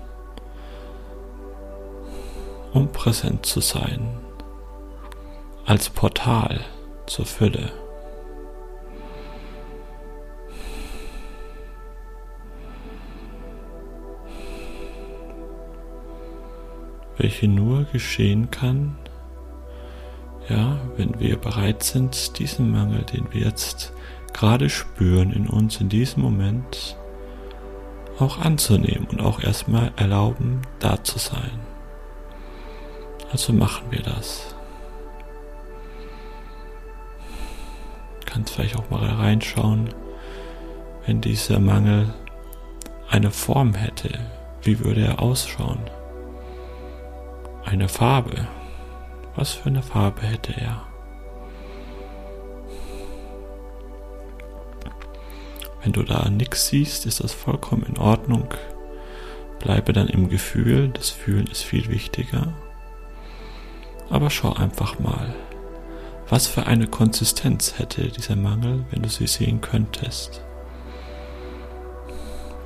um 2.72 2.90
präsent 2.92 3.46
zu 3.46 3.60
sein, 3.60 4.08
als 5.66 5.88
Portal 5.90 6.60
zur 7.06 7.26
Fülle. 7.26 7.72
welche 17.20 17.48
nur 17.48 17.84
geschehen 17.84 18.50
kann, 18.50 18.96
ja, 20.48 20.80
wenn 20.96 21.20
wir 21.20 21.36
bereit 21.36 21.82
sind, 21.82 22.38
diesen 22.38 22.70
Mangel, 22.70 23.02
den 23.02 23.30
wir 23.30 23.42
jetzt 23.42 23.92
gerade 24.32 24.70
spüren 24.70 25.30
in 25.30 25.46
uns 25.46 25.80
in 25.80 25.90
diesem 25.90 26.22
Moment, 26.22 26.96
auch 28.20 28.38
anzunehmen 28.38 29.06
und 29.10 29.20
auch 29.20 29.42
erstmal 29.42 29.92
erlauben, 29.96 30.62
da 30.78 31.02
zu 31.02 31.18
sein. 31.18 31.60
Also 33.32 33.52
machen 33.52 33.86
wir 33.90 34.02
das. 34.02 34.54
Kannst 38.26 38.54
vielleicht 38.54 38.76
auch 38.76 38.90
mal 38.90 39.04
reinschauen, 39.04 39.92
wenn 41.06 41.20
dieser 41.20 41.58
Mangel 41.58 42.12
eine 43.08 43.30
Form 43.30 43.74
hätte, 43.74 44.10
wie 44.62 44.78
würde 44.80 45.02
er 45.02 45.20
ausschauen? 45.20 45.80
eine 47.70 47.88
Farbe. 47.88 48.48
Was 49.36 49.52
für 49.52 49.68
eine 49.68 49.82
Farbe 49.82 50.22
hätte 50.22 50.52
er? 50.60 50.89
Wenn 55.82 55.92
du 55.92 56.02
da 56.02 56.28
nichts 56.28 56.68
siehst, 56.68 57.06
ist 57.06 57.22
das 57.22 57.32
vollkommen 57.32 57.84
in 57.84 57.98
Ordnung. 57.98 58.48
Bleibe 59.60 59.92
dann 59.92 60.08
im 60.08 60.28
Gefühl, 60.28 60.88
das 60.88 61.10
Fühlen 61.10 61.46
ist 61.46 61.62
viel 61.62 61.88
wichtiger. 61.88 62.54
Aber 64.10 64.30
schau 64.30 64.52
einfach 64.52 64.98
mal, 64.98 65.34
was 66.28 66.46
für 66.46 66.66
eine 66.66 66.86
Konsistenz 66.86 67.78
hätte 67.78 68.08
dieser 68.08 68.36
Mangel, 68.36 68.84
wenn 68.90 69.02
du 69.02 69.08
sie 69.08 69.26
sehen 69.26 69.60
könntest. 69.60 70.42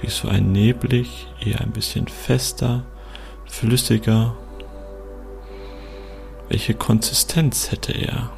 Wie 0.00 0.10
so 0.10 0.28
ein 0.28 0.52
neblig, 0.52 1.28
eher 1.44 1.60
ein 1.60 1.70
bisschen 1.72 2.08
fester, 2.08 2.84
flüssiger. 3.46 4.36
Welche 6.48 6.74
Konsistenz 6.74 7.70
hätte 7.70 7.92
er? 7.92 8.30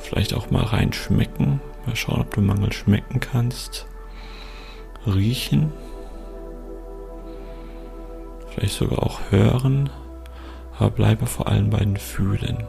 Vielleicht 0.00 0.34
auch 0.34 0.50
mal 0.50 0.64
reinschmecken. 0.64 1.60
Mal 1.90 1.96
schauen, 1.96 2.20
ob 2.20 2.32
du 2.32 2.40
Mangel 2.40 2.72
schmecken 2.72 3.18
kannst. 3.18 3.88
Riechen. 5.08 5.72
Vielleicht 8.48 8.74
sogar 8.74 9.02
auch 9.02 9.18
hören. 9.30 9.90
Aber 10.78 10.90
bleibe 10.90 11.26
vor 11.26 11.48
allem 11.48 11.68
bei 11.68 11.80
den 11.80 11.96
Fühlen. 11.96 12.64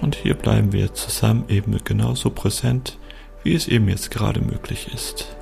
Und 0.00 0.16
hier 0.16 0.34
bleiben 0.34 0.72
wir 0.72 0.92
zusammen 0.92 1.44
eben 1.48 1.78
genauso 1.84 2.30
präsent, 2.30 2.98
wie 3.44 3.54
es 3.54 3.68
eben 3.68 3.88
jetzt 3.88 4.10
gerade 4.10 4.40
möglich 4.40 4.92
ist. 4.92 5.36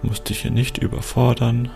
Du 0.00 0.06
musst 0.06 0.28
dich 0.28 0.42
hier 0.42 0.52
nicht 0.52 0.78
überfordern 0.78 1.72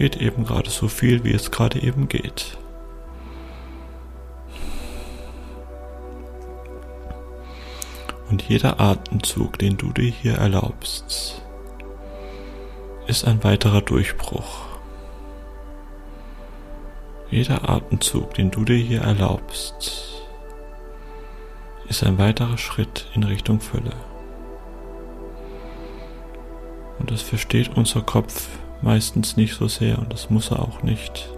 geht 0.00 0.16
eben 0.16 0.46
gerade 0.46 0.70
so 0.70 0.88
viel, 0.88 1.24
wie 1.24 1.34
es 1.34 1.50
gerade 1.50 1.78
eben 1.82 2.08
geht. 2.08 2.56
Und 8.30 8.40
jeder 8.48 8.80
Atemzug, 8.80 9.58
den 9.58 9.76
du 9.76 9.92
dir 9.92 10.10
hier 10.10 10.36
erlaubst, 10.36 11.42
ist 13.08 13.26
ein 13.26 13.44
weiterer 13.44 13.82
Durchbruch. 13.82 14.68
Jeder 17.30 17.68
Atemzug, 17.68 18.32
den 18.32 18.50
du 18.50 18.64
dir 18.64 18.78
hier 18.78 19.02
erlaubst, 19.02 20.22
ist 21.90 22.04
ein 22.04 22.16
weiterer 22.16 22.56
Schritt 22.56 23.06
in 23.14 23.24
Richtung 23.24 23.60
Fülle. 23.60 23.92
Und 26.98 27.10
das 27.10 27.20
versteht 27.20 27.76
unser 27.76 28.00
Kopf 28.00 28.48
meistens 28.82 29.36
nicht 29.36 29.54
so 29.54 29.68
sehr 29.68 29.98
und 29.98 30.12
das 30.12 30.30
muss 30.30 30.50
er 30.50 30.60
auch 30.60 30.82
nicht. 30.82 31.28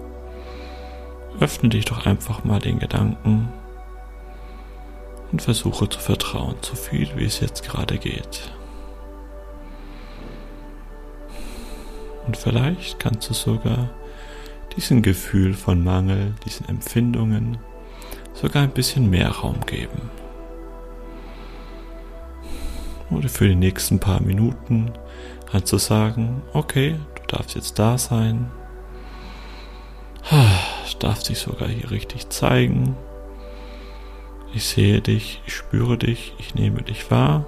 Öffne 1.41 1.71
dich 1.71 1.85
doch 1.85 2.07
einfach 2.07 2.45
mal 2.45 2.61
den 2.61 2.79
Gedanken 2.79 3.49
und 5.33 5.43
versuche 5.43 5.89
zu 5.89 5.99
vertrauen, 5.99 6.57
so 6.61 6.75
viel 6.75 7.09
wie 7.17 7.25
es 7.25 7.41
jetzt 7.41 7.65
gerade 7.65 7.99
geht. 7.99 8.53
Und 12.27 12.37
vielleicht 12.37 12.99
kannst 13.01 13.29
du 13.31 13.35
sogar 13.35 13.91
diesem 14.77 15.03
Gefühl 15.03 15.55
von 15.55 15.83
Mangel, 15.83 16.35
diesen 16.45 16.69
Empfindungen 16.69 17.59
sogar 18.35 18.63
ein 18.63 18.71
bisschen 18.71 19.11
mehr 19.11 19.31
Raum 19.31 19.61
geben. 19.67 20.11
Oder 23.11 23.29
für 23.29 23.49
die 23.49 23.55
nächsten 23.55 23.99
paar 23.99 24.23
Minuten 24.23 24.93
kannst 25.51 25.73
du 25.73 25.79
sagen, 25.79 26.43
okay, 26.55 26.99
darf 27.33 27.55
jetzt 27.55 27.79
da 27.79 27.99
sein. 27.99 28.51
Ich 30.87 30.97
darf 30.99 31.23
dich 31.23 31.39
sogar 31.39 31.69
hier 31.69 31.91
richtig 31.91 32.29
zeigen. 32.29 32.97
Ich 34.55 34.65
sehe 34.65 35.01
dich, 35.01 35.41
ich 35.47 35.55
spüre 35.55 35.97
dich, 35.97 36.35
ich 36.39 36.55
nehme 36.55 36.83
dich 36.83 37.11
wahr. 37.11 37.47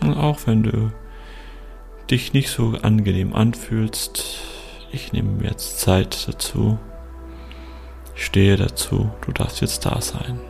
Und 0.00 0.14
auch 0.14 0.40
wenn 0.46 0.64
du 0.64 0.92
dich 2.10 2.32
nicht 2.32 2.50
so 2.50 2.76
angenehm 2.82 3.34
anfühlst, 3.34 4.40
ich 4.90 5.12
nehme 5.12 5.30
mir 5.30 5.50
jetzt 5.50 5.78
Zeit 5.78 6.28
dazu. 6.28 6.78
Ich 8.16 8.26
stehe 8.26 8.56
dazu, 8.56 9.10
du 9.24 9.32
darfst 9.32 9.60
jetzt 9.60 9.86
da 9.86 10.00
sein. 10.00 10.40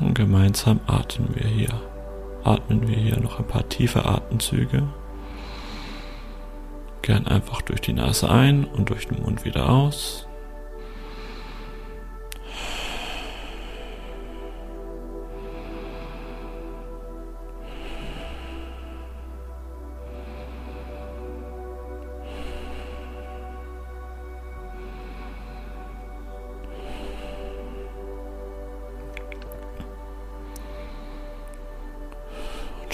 Und 0.00 0.14
gemeinsam 0.14 0.80
atmen 0.86 1.34
wir 1.34 1.48
hier 1.48 1.93
atmen 2.44 2.86
wir 2.86 2.96
hier 2.96 3.18
noch 3.18 3.38
ein 3.38 3.46
paar 3.46 3.68
tiefe 3.68 4.04
Atemzüge. 4.04 4.88
Gern 7.02 7.26
einfach 7.26 7.62
durch 7.62 7.80
die 7.80 7.92
Nase 7.92 8.30
ein 8.30 8.64
und 8.64 8.90
durch 8.90 9.08
den 9.08 9.22
Mund 9.22 9.44
wieder 9.44 9.68
aus. 9.68 10.26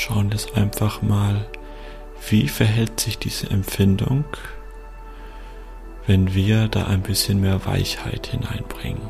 Schauen 0.00 0.30
jetzt 0.30 0.56
einfach 0.56 1.02
mal, 1.02 1.46
wie 2.28 2.48
verhält 2.48 3.00
sich 3.00 3.18
diese 3.18 3.50
Empfindung, 3.50 4.24
wenn 6.06 6.34
wir 6.34 6.68
da 6.68 6.86
ein 6.86 7.02
bisschen 7.02 7.40
mehr 7.40 7.66
Weichheit 7.66 8.26
hineinbringen. 8.26 9.02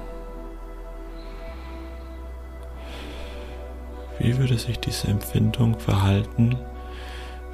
Wie 4.18 4.36
würde 4.36 4.58
sich 4.58 4.78
diese 4.78 5.08
Empfindung 5.08 5.78
verhalten, 5.78 6.58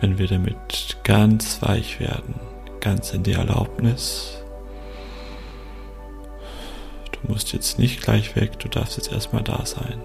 wenn 0.01 0.19
wir 0.19 0.27
damit 0.27 0.99
ganz 1.05 1.63
weich 1.63 2.01
werden, 2.01 2.35
ganz 2.81 3.13
in 3.13 3.23
die 3.23 3.35
Erlaubnis? 3.35 4.43
Du 7.13 7.33
musst 7.33 7.53
jetzt 7.53 7.79
nicht 7.79 8.03
gleich 8.03 8.35
weg, 8.35 8.59
du 8.59 8.69
darfst 8.69 8.97
jetzt 8.97 9.13
erstmal 9.13 9.45
da 9.45 9.65
sein. 9.65 10.01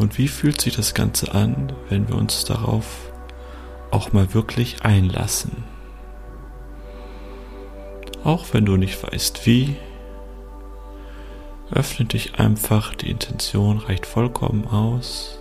Und 0.00 0.16
wie 0.16 0.28
fühlt 0.28 0.62
sich 0.62 0.74
das 0.74 0.94
Ganze 0.94 1.34
an, 1.34 1.74
wenn 1.90 2.08
wir 2.08 2.14
uns 2.14 2.46
darauf 2.46 3.12
auch 3.90 4.14
mal 4.14 4.32
wirklich 4.32 4.82
einlassen? 4.82 5.62
Auch 8.24 8.46
wenn 8.52 8.64
du 8.64 8.78
nicht 8.78 9.02
weißt 9.02 9.44
wie, 9.44 9.76
öffne 11.70 12.06
dich 12.06 12.36
einfach, 12.36 12.94
die 12.94 13.10
Intention 13.10 13.76
reicht 13.76 14.06
vollkommen 14.06 14.66
aus. 14.66 15.38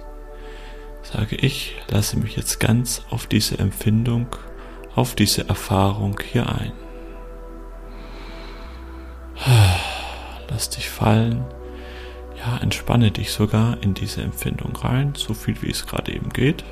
Sage 1.04 1.38
ich, 1.38 1.76
lasse 1.88 2.18
mich 2.20 2.36
jetzt 2.36 2.60
ganz 2.60 3.04
auf 3.12 3.28
diese 3.28 3.60
Empfindung, 3.60 4.28
auf 4.94 5.16
diese 5.16 5.48
Erfahrung 5.48 6.20
hier 6.34 6.50
ein. 6.50 6.74
Lass 10.50 10.70
dich 10.70 10.90
fallen 10.90 11.46
ja, 12.40 12.58
entspanne 12.58 13.12
dich 13.12 13.32
sogar 13.32 13.82
in 13.84 13.94
diese 13.94 14.22
Empfindung 14.22 14.76
rein, 14.76 15.14
so 15.16 15.34
viel 15.34 15.62
wie 15.62 15.70
es 15.70 15.86
gerade 15.86 16.14
eben 16.14 16.30
geht. 16.30 16.64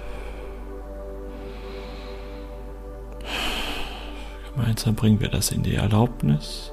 Gemeinsam 4.53 4.95
bringen 4.95 5.19
wir 5.19 5.29
das 5.29 5.51
in 5.51 5.63
die 5.63 5.75
Erlaubnis. 5.75 6.71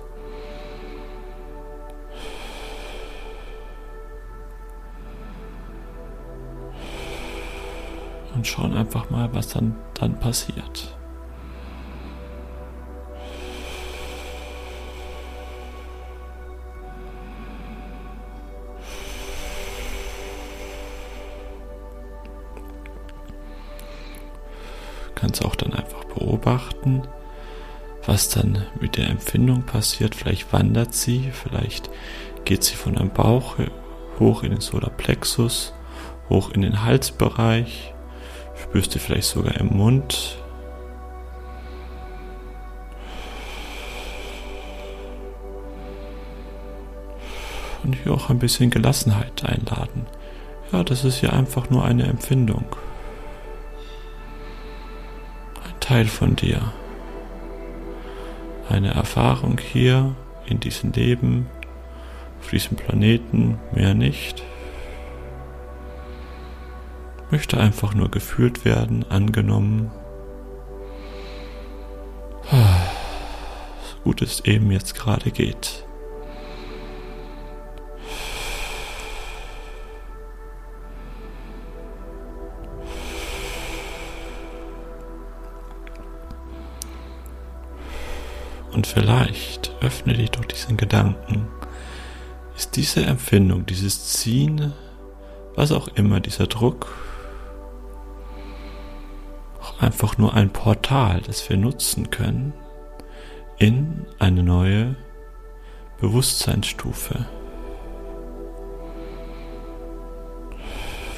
Und 8.34 8.46
schauen 8.46 8.74
einfach 8.74 9.10
mal, 9.10 9.32
was 9.32 9.48
dann, 9.48 9.76
dann 9.94 10.18
passiert. 10.18 10.96
Was 28.06 28.28
dann 28.28 28.64
mit 28.80 28.96
der 28.96 29.08
Empfindung 29.08 29.62
passiert. 29.62 30.14
Vielleicht 30.14 30.52
wandert 30.52 30.94
sie, 30.94 31.30
vielleicht 31.32 31.90
geht 32.44 32.62
sie 32.62 32.74
von 32.74 32.98
einem 32.98 33.10
Bauch 33.10 33.56
hoch 34.20 34.42
in 34.42 34.50
den 34.50 34.60
Solarplexus 34.60 35.74
hoch 36.28 36.50
in 36.50 36.62
den 36.62 36.82
Halsbereich, 36.82 37.92
spürst 38.60 38.94
du 38.94 38.98
vielleicht 38.98 39.28
sogar 39.28 39.56
im 39.56 39.76
Mund. 39.76 40.38
Und 47.82 47.94
hier 48.02 48.12
auch 48.12 48.30
ein 48.30 48.38
bisschen 48.38 48.70
Gelassenheit 48.70 49.44
einladen. 49.44 50.06
Ja, 50.72 50.82
das 50.82 51.04
ist 51.04 51.20
ja 51.20 51.30
einfach 51.30 51.68
nur 51.68 51.84
eine 51.84 52.04
Empfindung. 52.04 52.64
Ein 55.62 55.80
Teil 55.80 56.06
von 56.06 56.34
dir. 56.34 56.72
Eine 58.68 58.94
Erfahrung 58.94 59.58
hier 59.58 60.14
in 60.46 60.60
diesem 60.60 60.92
Leben, 60.92 61.46
auf 62.40 62.50
diesem 62.50 62.76
Planeten, 62.76 63.58
mehr 63.72 63.94
nicht. 63.94 64.42
Möchte 67.30 67.58
einfach 67.58 67.94
nur 67.94 68.10
gefühlt 68.10 68.64
werden, 68.64 69.04
angenommen. 69.10 69.90
So 72.50 73.96
gut 74.04 74.22
es 74.22 74.40
eben 74.40 74.70
jetzt 74.70 74.94
gerade 74.94 75.30
geht. 75.30 75.84
Und 88.74 88.88
vielleicht 88.88 89.72
öffne 89.80 90.14
dich 90.14 90.32
doch 90.32 90.44
diesen 90.44 90.76
Gedanken. 90.76 91.46
Ist 92.56 92.74
diese 92.74 93.04
Empfindung, 93.04 93.66
dieses 93.66 94.12
Ziehen, 94.14 94.72
was 95.54 95.70
auch 95.70 95.86
immer, 95.94 96.18
dieser 96.18 96.48
Druck, 96.48 96.88
auch 99.62 99.80
einfach 99.80 100.18
nur 100.18 100.34
ein 100.34 100.50
Portal, 100.50 101.20
das 101.20 101.48
wir 101.48 101.56
nutzen 101.56 102.10
können 102.10 102.52
in 103.58 104.06
eine 104.18 104.42
neue 104.42 104.96
Bewusstseinsstufe. 106.00 107.26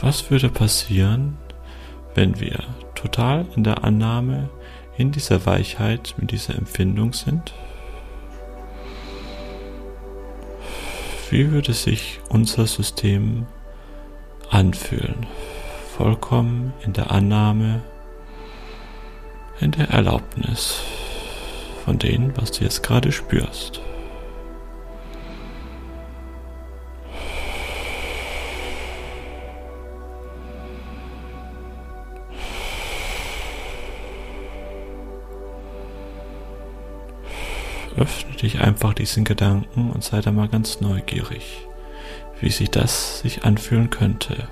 Was 0.02 0.30
würde 0.30 0.50
passieren, 0.50 1.38
wenn 2.14 2.38
wir 2.38 2.62
total 2.94 3.46
in 3.56 3.64
der 3.64 3.82
Annahme, 3.82 4.50
in 4.98 5.12
dieser 5.12 5.46
Weichheit, 5.46 6.14
mit 6.18 6.30
dieser 6.30 6.54
Empfindung 6.54 7.12
sind? 7.12 7.54
Wie 11.30 11.50
würde 11.50 11.72
sich 11.72 12.20
unser 12.28 12.66
System 12.66 13.46
anfühlen? 14.50 15.26
Vollkommen 15.96 16.72
in 16.85 16.92
der 16.92 17.11
Annahme, 17.11 17.82
in 19.61 19.72
der 19.72 19.88
Erlaubnis 19.88 20.82
von 21.85 21.98
dem, 21.98 22.37
was 22.37 22.52
du 22.52 22.64
jetzt 22.64 22.82
gerade 22.82 23.12
spürst. 23.12 23.80
Öffne 37.96 38.37
dich 38.37 38.61
einfach 38.61 38.92
diesen 38.92 39.24
Gedanken 39.24 39.90
und 39.90 40.04
sei 40.04 40.20
da 40.20 40.30
mal 40.30 40.48
ganz 40.48 40.82
neugierig, 40.82 41.66
wie 42.40 42.50
sich 42.50 42.70
das 42.70 43.20
sich 43.20 43.44
anfühlen 43.44 43.88
könnte. 43.88 44.48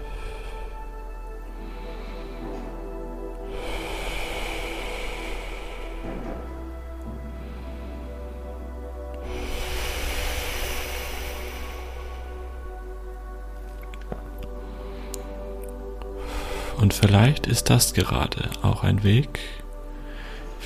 Und 16.79 16.95
vielleicht 16.95 17.47
ist 17.47 17.69
das 17.69 17.93
gerade 17.93 18.51
auch 18.63 18.83
ein 18.85 19.05
Weg, 19.05 19.39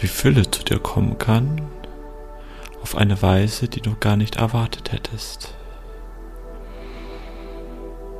wie 0.01 0.07
Fülle 0.07 0.49
zu 0.49 0.65
dir 0.65 0.79
kommen 0.79 1.19
kann, 1.19 1.61
auf 2.83 2.97
eine 2.97 3.21
Weise, 3.23 3.69
die 3.69 3.81
du 3.81 3.95
gar 3.99 4.17
nicht 4.17 4.37
erwartet 4.37 4.93
hättest. 4.93 5.55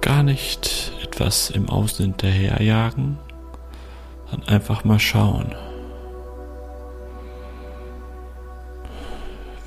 Gar 0.01 0.23
nicht 0.23 0.93
etwas 1.03 1.51
im 1.51 1.69
Außen 1.69 2.05
hinterherjagen, 2.05 3.19
sondern 4.31 4.49
einfach 4.49 4.85
mal 4.85 4.99
schauen. 4.99 5.55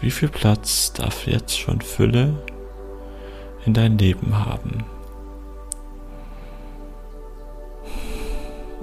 Wie 0.02 0.12
viel 0.12 0.30
Platz 0.30 0.94
darf 0.94 1.28
jetzt 1.28 1.60
schon 1.60 1.82
Fülle 1.82 2.34
in 3.66 3.74
dein 3.74 3.98
Leben 3.98 4.38
haben? 4.38 4.84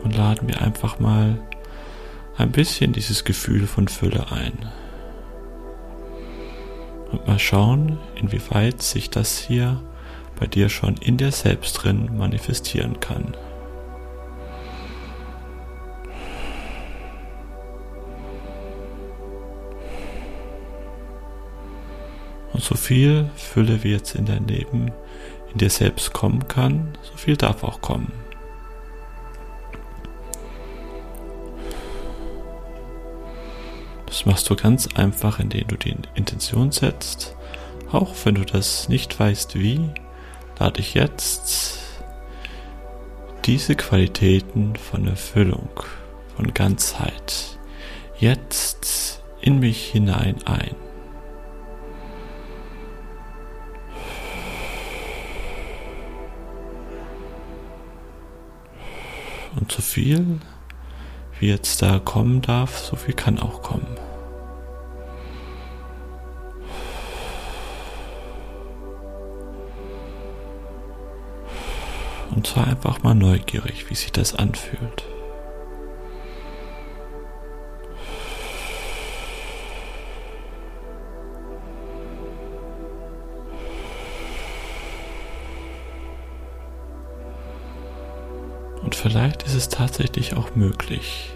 Und 0.04 0.16
laden 0.16 0.48
wir 0.48 0.62
einfach 0.62 1.00
mal 1.00 1.40
ein 2.36 2.52
bisschen 2.52 2.92
dieses 2.92 3.24
Gefühl 3.24 3.66
von 3.66 3.88
Fülle 3.88 4.30
ein. 4.30 4.70
Und 7.10 7.26
mal 7.26 7.38
schauen, 7.38 7.98
inwieweit 8.16 8.82
sich 8.82 9.10
das 9.10 9.38
hier 9.38 9.82
bei 10.38 10.46
dir 10.46 10.68
schon 10.68 10.96
in 10.96 11.16
dir 11.16 11.32
selbst 11.32 11.72
drin 11.74 12.16
manifestieren 12.16 13.00
kann. 13.00 13.34
Und 22.52 22.62
so 22.62 22.74
viel 22.74 23.30
Fülle 23.36 23.84
wie 23.84 23.92
jetzt 23.92 24.14
in 24.14 24.26
dein 24.26 24.46
Leben 24.46 24.90
in 25.52 25.58
dir 25.58 25.70
selbst 25.70 26.12
kommen 26.12 26.48
kann, 26.48 26.98
so 27.02 27.16
viel 27.16 27.36
darf 27.36 27.62
auch 27.62 27.80
kommen. 27.80 28.12
Das 34.18 34.26
machst 34.26 34.50
du 34.50 34.56
ganz 34.56 34.88
einfach, 34.96 35.38
indem 35.38 35.68
du 35.68 35.76
die 35.76 35.94
Intention 36.16 36.72
setzt. 36.72 37.36
Auch 37.92 38.16
wenn 38.24 38.34
du 38.34 38.44
das 38.44 38.88
nicht 38.88 39.20
weißt 39.20 39.54
wie, 39.54 39.90
lade 40.58 40.80
ich 40.80 40.94
jetzt 40.94 41.78
diese 43.44 43.76
Qualitäten 43.76 44.74
von 44.74 45.06
Erfüllung, 45.06 45.68
von 46.36 46.52
Ganzheit 46.52 47.60
jetzt 48.18 49.22
in 49.40 49.60
mich 49.60 49.86
hinein 49.86 50.34
ein. 50.46 50.74
Und 59.60 59.70
so 59.70 59.80
viel, 59.80 60.40
wie 61.38 61.50
jetzt 61.50 61.82
da 61.82 62.00
kommen 62.00 62.42
darf, 62.42 62.78
so 62.78 62.96
viel 62.96 63.14
kann 63.14 63.38
auch 63.38 63.62
kommen. 63.62 64.07
Und 72.38 72.46
zwar 72.46 72.68
einfach 72.68 73.02
mal 73.02 73.16
neugierig, 73.16 73.90
wie 73.90 73.96
sich 73.96 74.12
das 74.12 74.32
anfühlt. 74.32 75.02
Und 88.84 88.94
vielleicht 88.94 89.42
ist 89.42 89.54
es 89.54 89.68
tatsächlich 89.68 90.36
auch 90.36 90.54
möglich, 90.54 91.32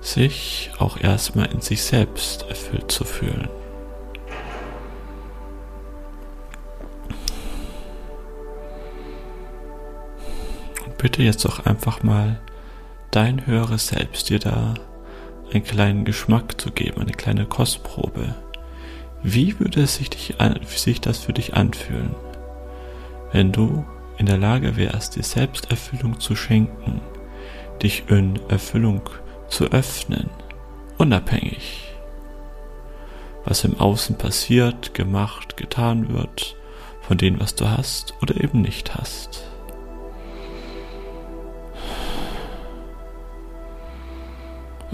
sich 0.00 0.70
auch 0.78 1.00
erstmal 1.00 1.46
in 1.46 1.62
sich 1.62 1.82
selbst 1.82 2.46
erfüllt 2.48 2.92
zu 2.92 3.02
fühlen. 3.02 3.48
Bitte 10.98 11.22
jetzt 11.22 11.44
doch 11.44 11.64
einfach 11.64 12.02
mal 12.02 12.40
dein 13.10 13.46
höheres 13.46 13.88
Selbst 13.88 14.28
dir 14.28 14.38
da 14.38 14.74
einen 15.52 15.64
kleinen 15.64 16.04
Geschmack 16.04 16.60
zu 16.60 16.70
geben, 16.70 17.00
eine 17.00 17.12
kleine 17.12 17.46
Kostprobe. 17.46 18.34
Wie 19.22 19.58
würde 19.58 19.82
es 19.82 19.96
sich, 19.96 20.10
dich 20.10 20.40
an, 20.40 20.60
sich 20.66 21.00
das 21.00 21.18
für 21.18 21.32
dich 21.32 21.54
anfühlen, 21.54 22.14
wenn 23.32 23.52
du 23.52 23.84
in 24.18 24.26
der 24.26 24.36
Lage 24.36 24.76
wärst, 24.76 25.16
dir 25.16 25.22
Selbsterfüllung 25.22 26.20
zu 26.20 26.36
schenken, 26.36 27.00
dich 27.82 28.04
in 28.08 28.38
Erfüllung 28.48 29.02
zu 29.48 29.66
öffnen, 29.66 30.28
unabhängig, 30.98 31.94
was 33.44 33.64
im 33.64 33.78
Außen 33.78 34.18
passiert, 34.18 34.92
gemacht, 34.94 35.56
getan 35.56 36.12
wird, 36.12 36.56
von 37.00 37.16
dem, 37.16 37.40
was 37.40 37.54
du 37.54 37.68
hast 37.70 38.14
oder 38.20 38.42
eben 38.42 38.60
nicht 38.60 38.94
hast. 38.94 39.47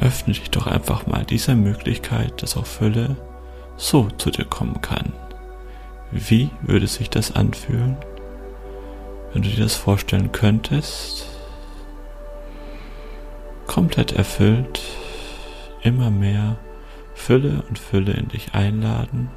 Öffne 0.05 0.35
dich 0.35 0.51
doch 0.51 0.67
einfach 0.67 1.07
mal 1.07 1.25
dieser 1.25 1.55
Möglichkeit, 1.55 2.43
dass 2.43 2.57
auch 2.57 2.67
Fülle 2.67 3.17
so 3.77 4.09
zu 4.19 4.31
dir 4.31 4.45
kommen 4.45 4.81
kann. 4.83 5.13
Wie 6.11 6.51
würde 6.61 6.87
sich 6.87 7.09
das 7.09 7.35
anfühlen, 7.35 7.97
wenn 9.33 9.43
du 9.43 9.49
dir 9.49 9.63
das 9.65 9.75
vorstellen 9.75 10.31
könntest? 10.31 11.27
Komplett 13.67 14.13
erfüllt, 14.13 14.83
immer 15.83 16.11
mehr 16.11 16.59
Fülle 17.15 17.65
und 17.69 17.79
Fülle 17.79 18.13
in 18.13 18.29
dich 18.29 18.55
einladen. 18.55 19.31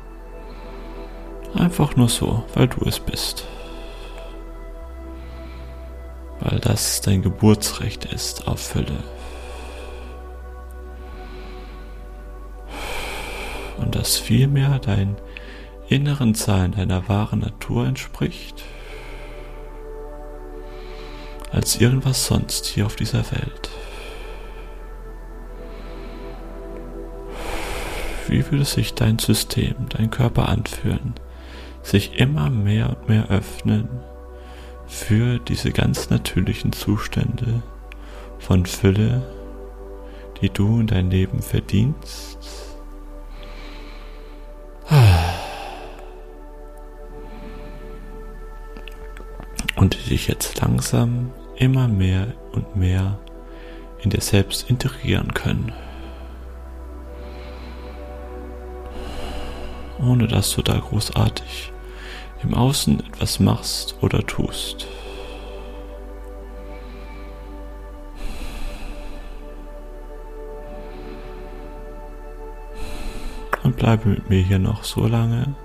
Einfach 1.55 1.95
nur 1.95 2.09
so, 2.09 2.43
weil 2.53 2.67
du 2.67 2.85
es 2.85 2.99
bist. 2.99 3.47
Weil 6.41 6.59
das 6.59 6.99
dein 7.01 7.21
Geburtsrecht 7.21 8.05
ist 8.05 8.47
auf 8.47 8.59
Fülle. 8.59 9.16
Und 13.77 13.95
das 13.95 14.17
vielmehr 14.17 14.79
dein 14.79 15.15
inneren 15.87 16.33
Sein, 16.33 16.71
deiner 16.73 17.07
wahren 17.07 17.39
Natur 17.39 17.87
entspricht, 17.87 18.63
als 21.51 21.79
irgendwas 21.79 22.25
sonst 22.25 22.65
hier 22.65 22.85
auf 22.85 22.95
dieser 22.95 23.23
Welt. 23.31 23.69
Wie 28.27 28.51
würde 28.51 28.65
sich 28.65 28.93
dein 28.93 29.19
System, 29.19 29.75
dein 29.89 30.11
Körper 30.11 30.49
anfühlen, 30.49 31.13
sich 31.81 32.19
immer 32.19 32.49
mehr 32.49 32.89
und 32.89 33.07
mehr 33.07 33.29
öffnen 33.29 33.87
für 34.85 35.39
diese 35.39 35.71
ganz 35.71 36.09
natürlichen 36.09 36.73
Zustände 36.73 37.63
von 38.39 38.65
Fülle, 38.65 39.23
die 40.41 40.49
du 40.49 40.81
in 40.81 40.87
dein 40.87 41.09
Leben 41.09 41.41
verdienst? 41.41 42.66
Dich 50.07 50.27
jetzt 50.27 50.59
langsam 50.61 51.31
immer 51.55 51.87
mehr 51.87 52.33
und 52.53 52.75
mehr 52.75 53.19
in 54.01 54.09
dir 54.09 54.21
selbst 54.21 54.69
integrieren 54.69 55.33
können. 55.33 55.73
ohne 59.99 60.27
dass 60.27 60.55
du 60.55 60.61
da 60.61 60.77
großartig 60.77 61.71
im 62.43 62.53
Außen 62.53 62.99
etwas 62.99 63.39
machst 63.39 63.95
oder 64.01 64.25
tust. 64.25 64.87
Und 73.63 73.75
bleibe 73.75 74.09
mit 74.09 74.29
mir 74.29 74.41
hier 74.41 74.59
noch 74.59 74.83
so 74.83 75.07
lange, 75.07 75.55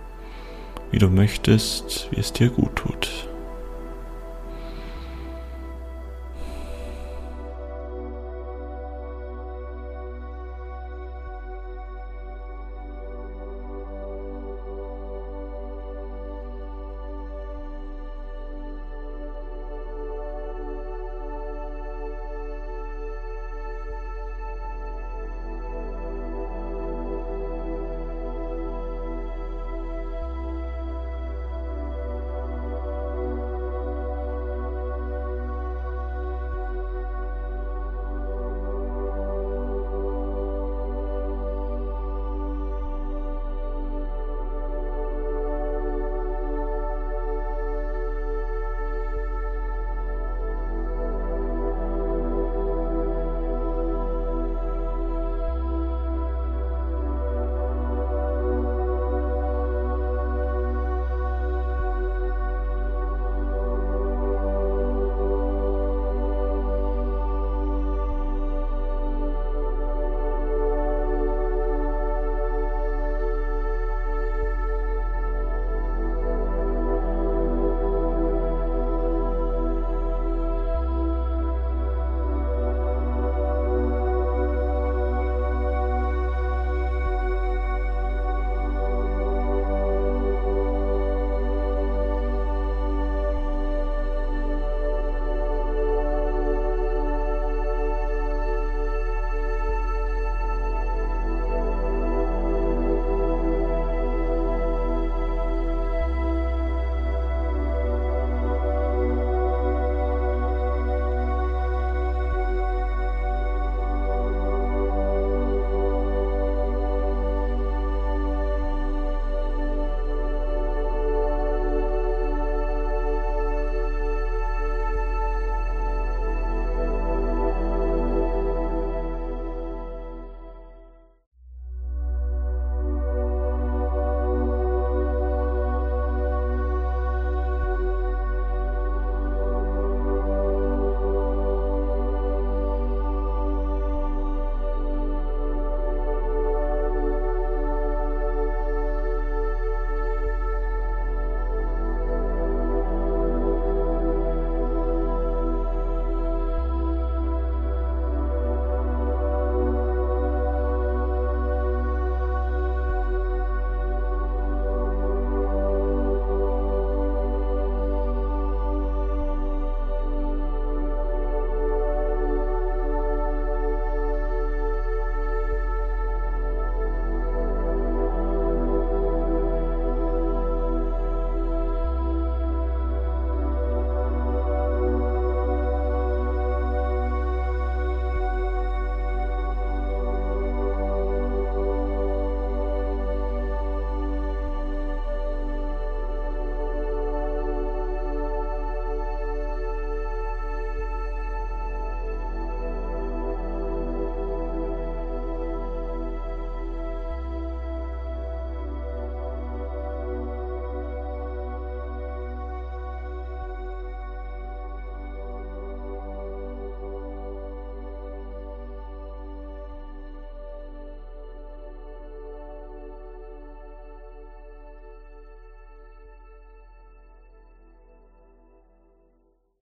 wie 0.91 0.99
du 0.99 1.09
möchtest, 1.09 2.09
wie 2.11 2.19
es 2.19 2.33
dir 2.33 2.49
gut 2.49 2.75
tut. 2.75 3.02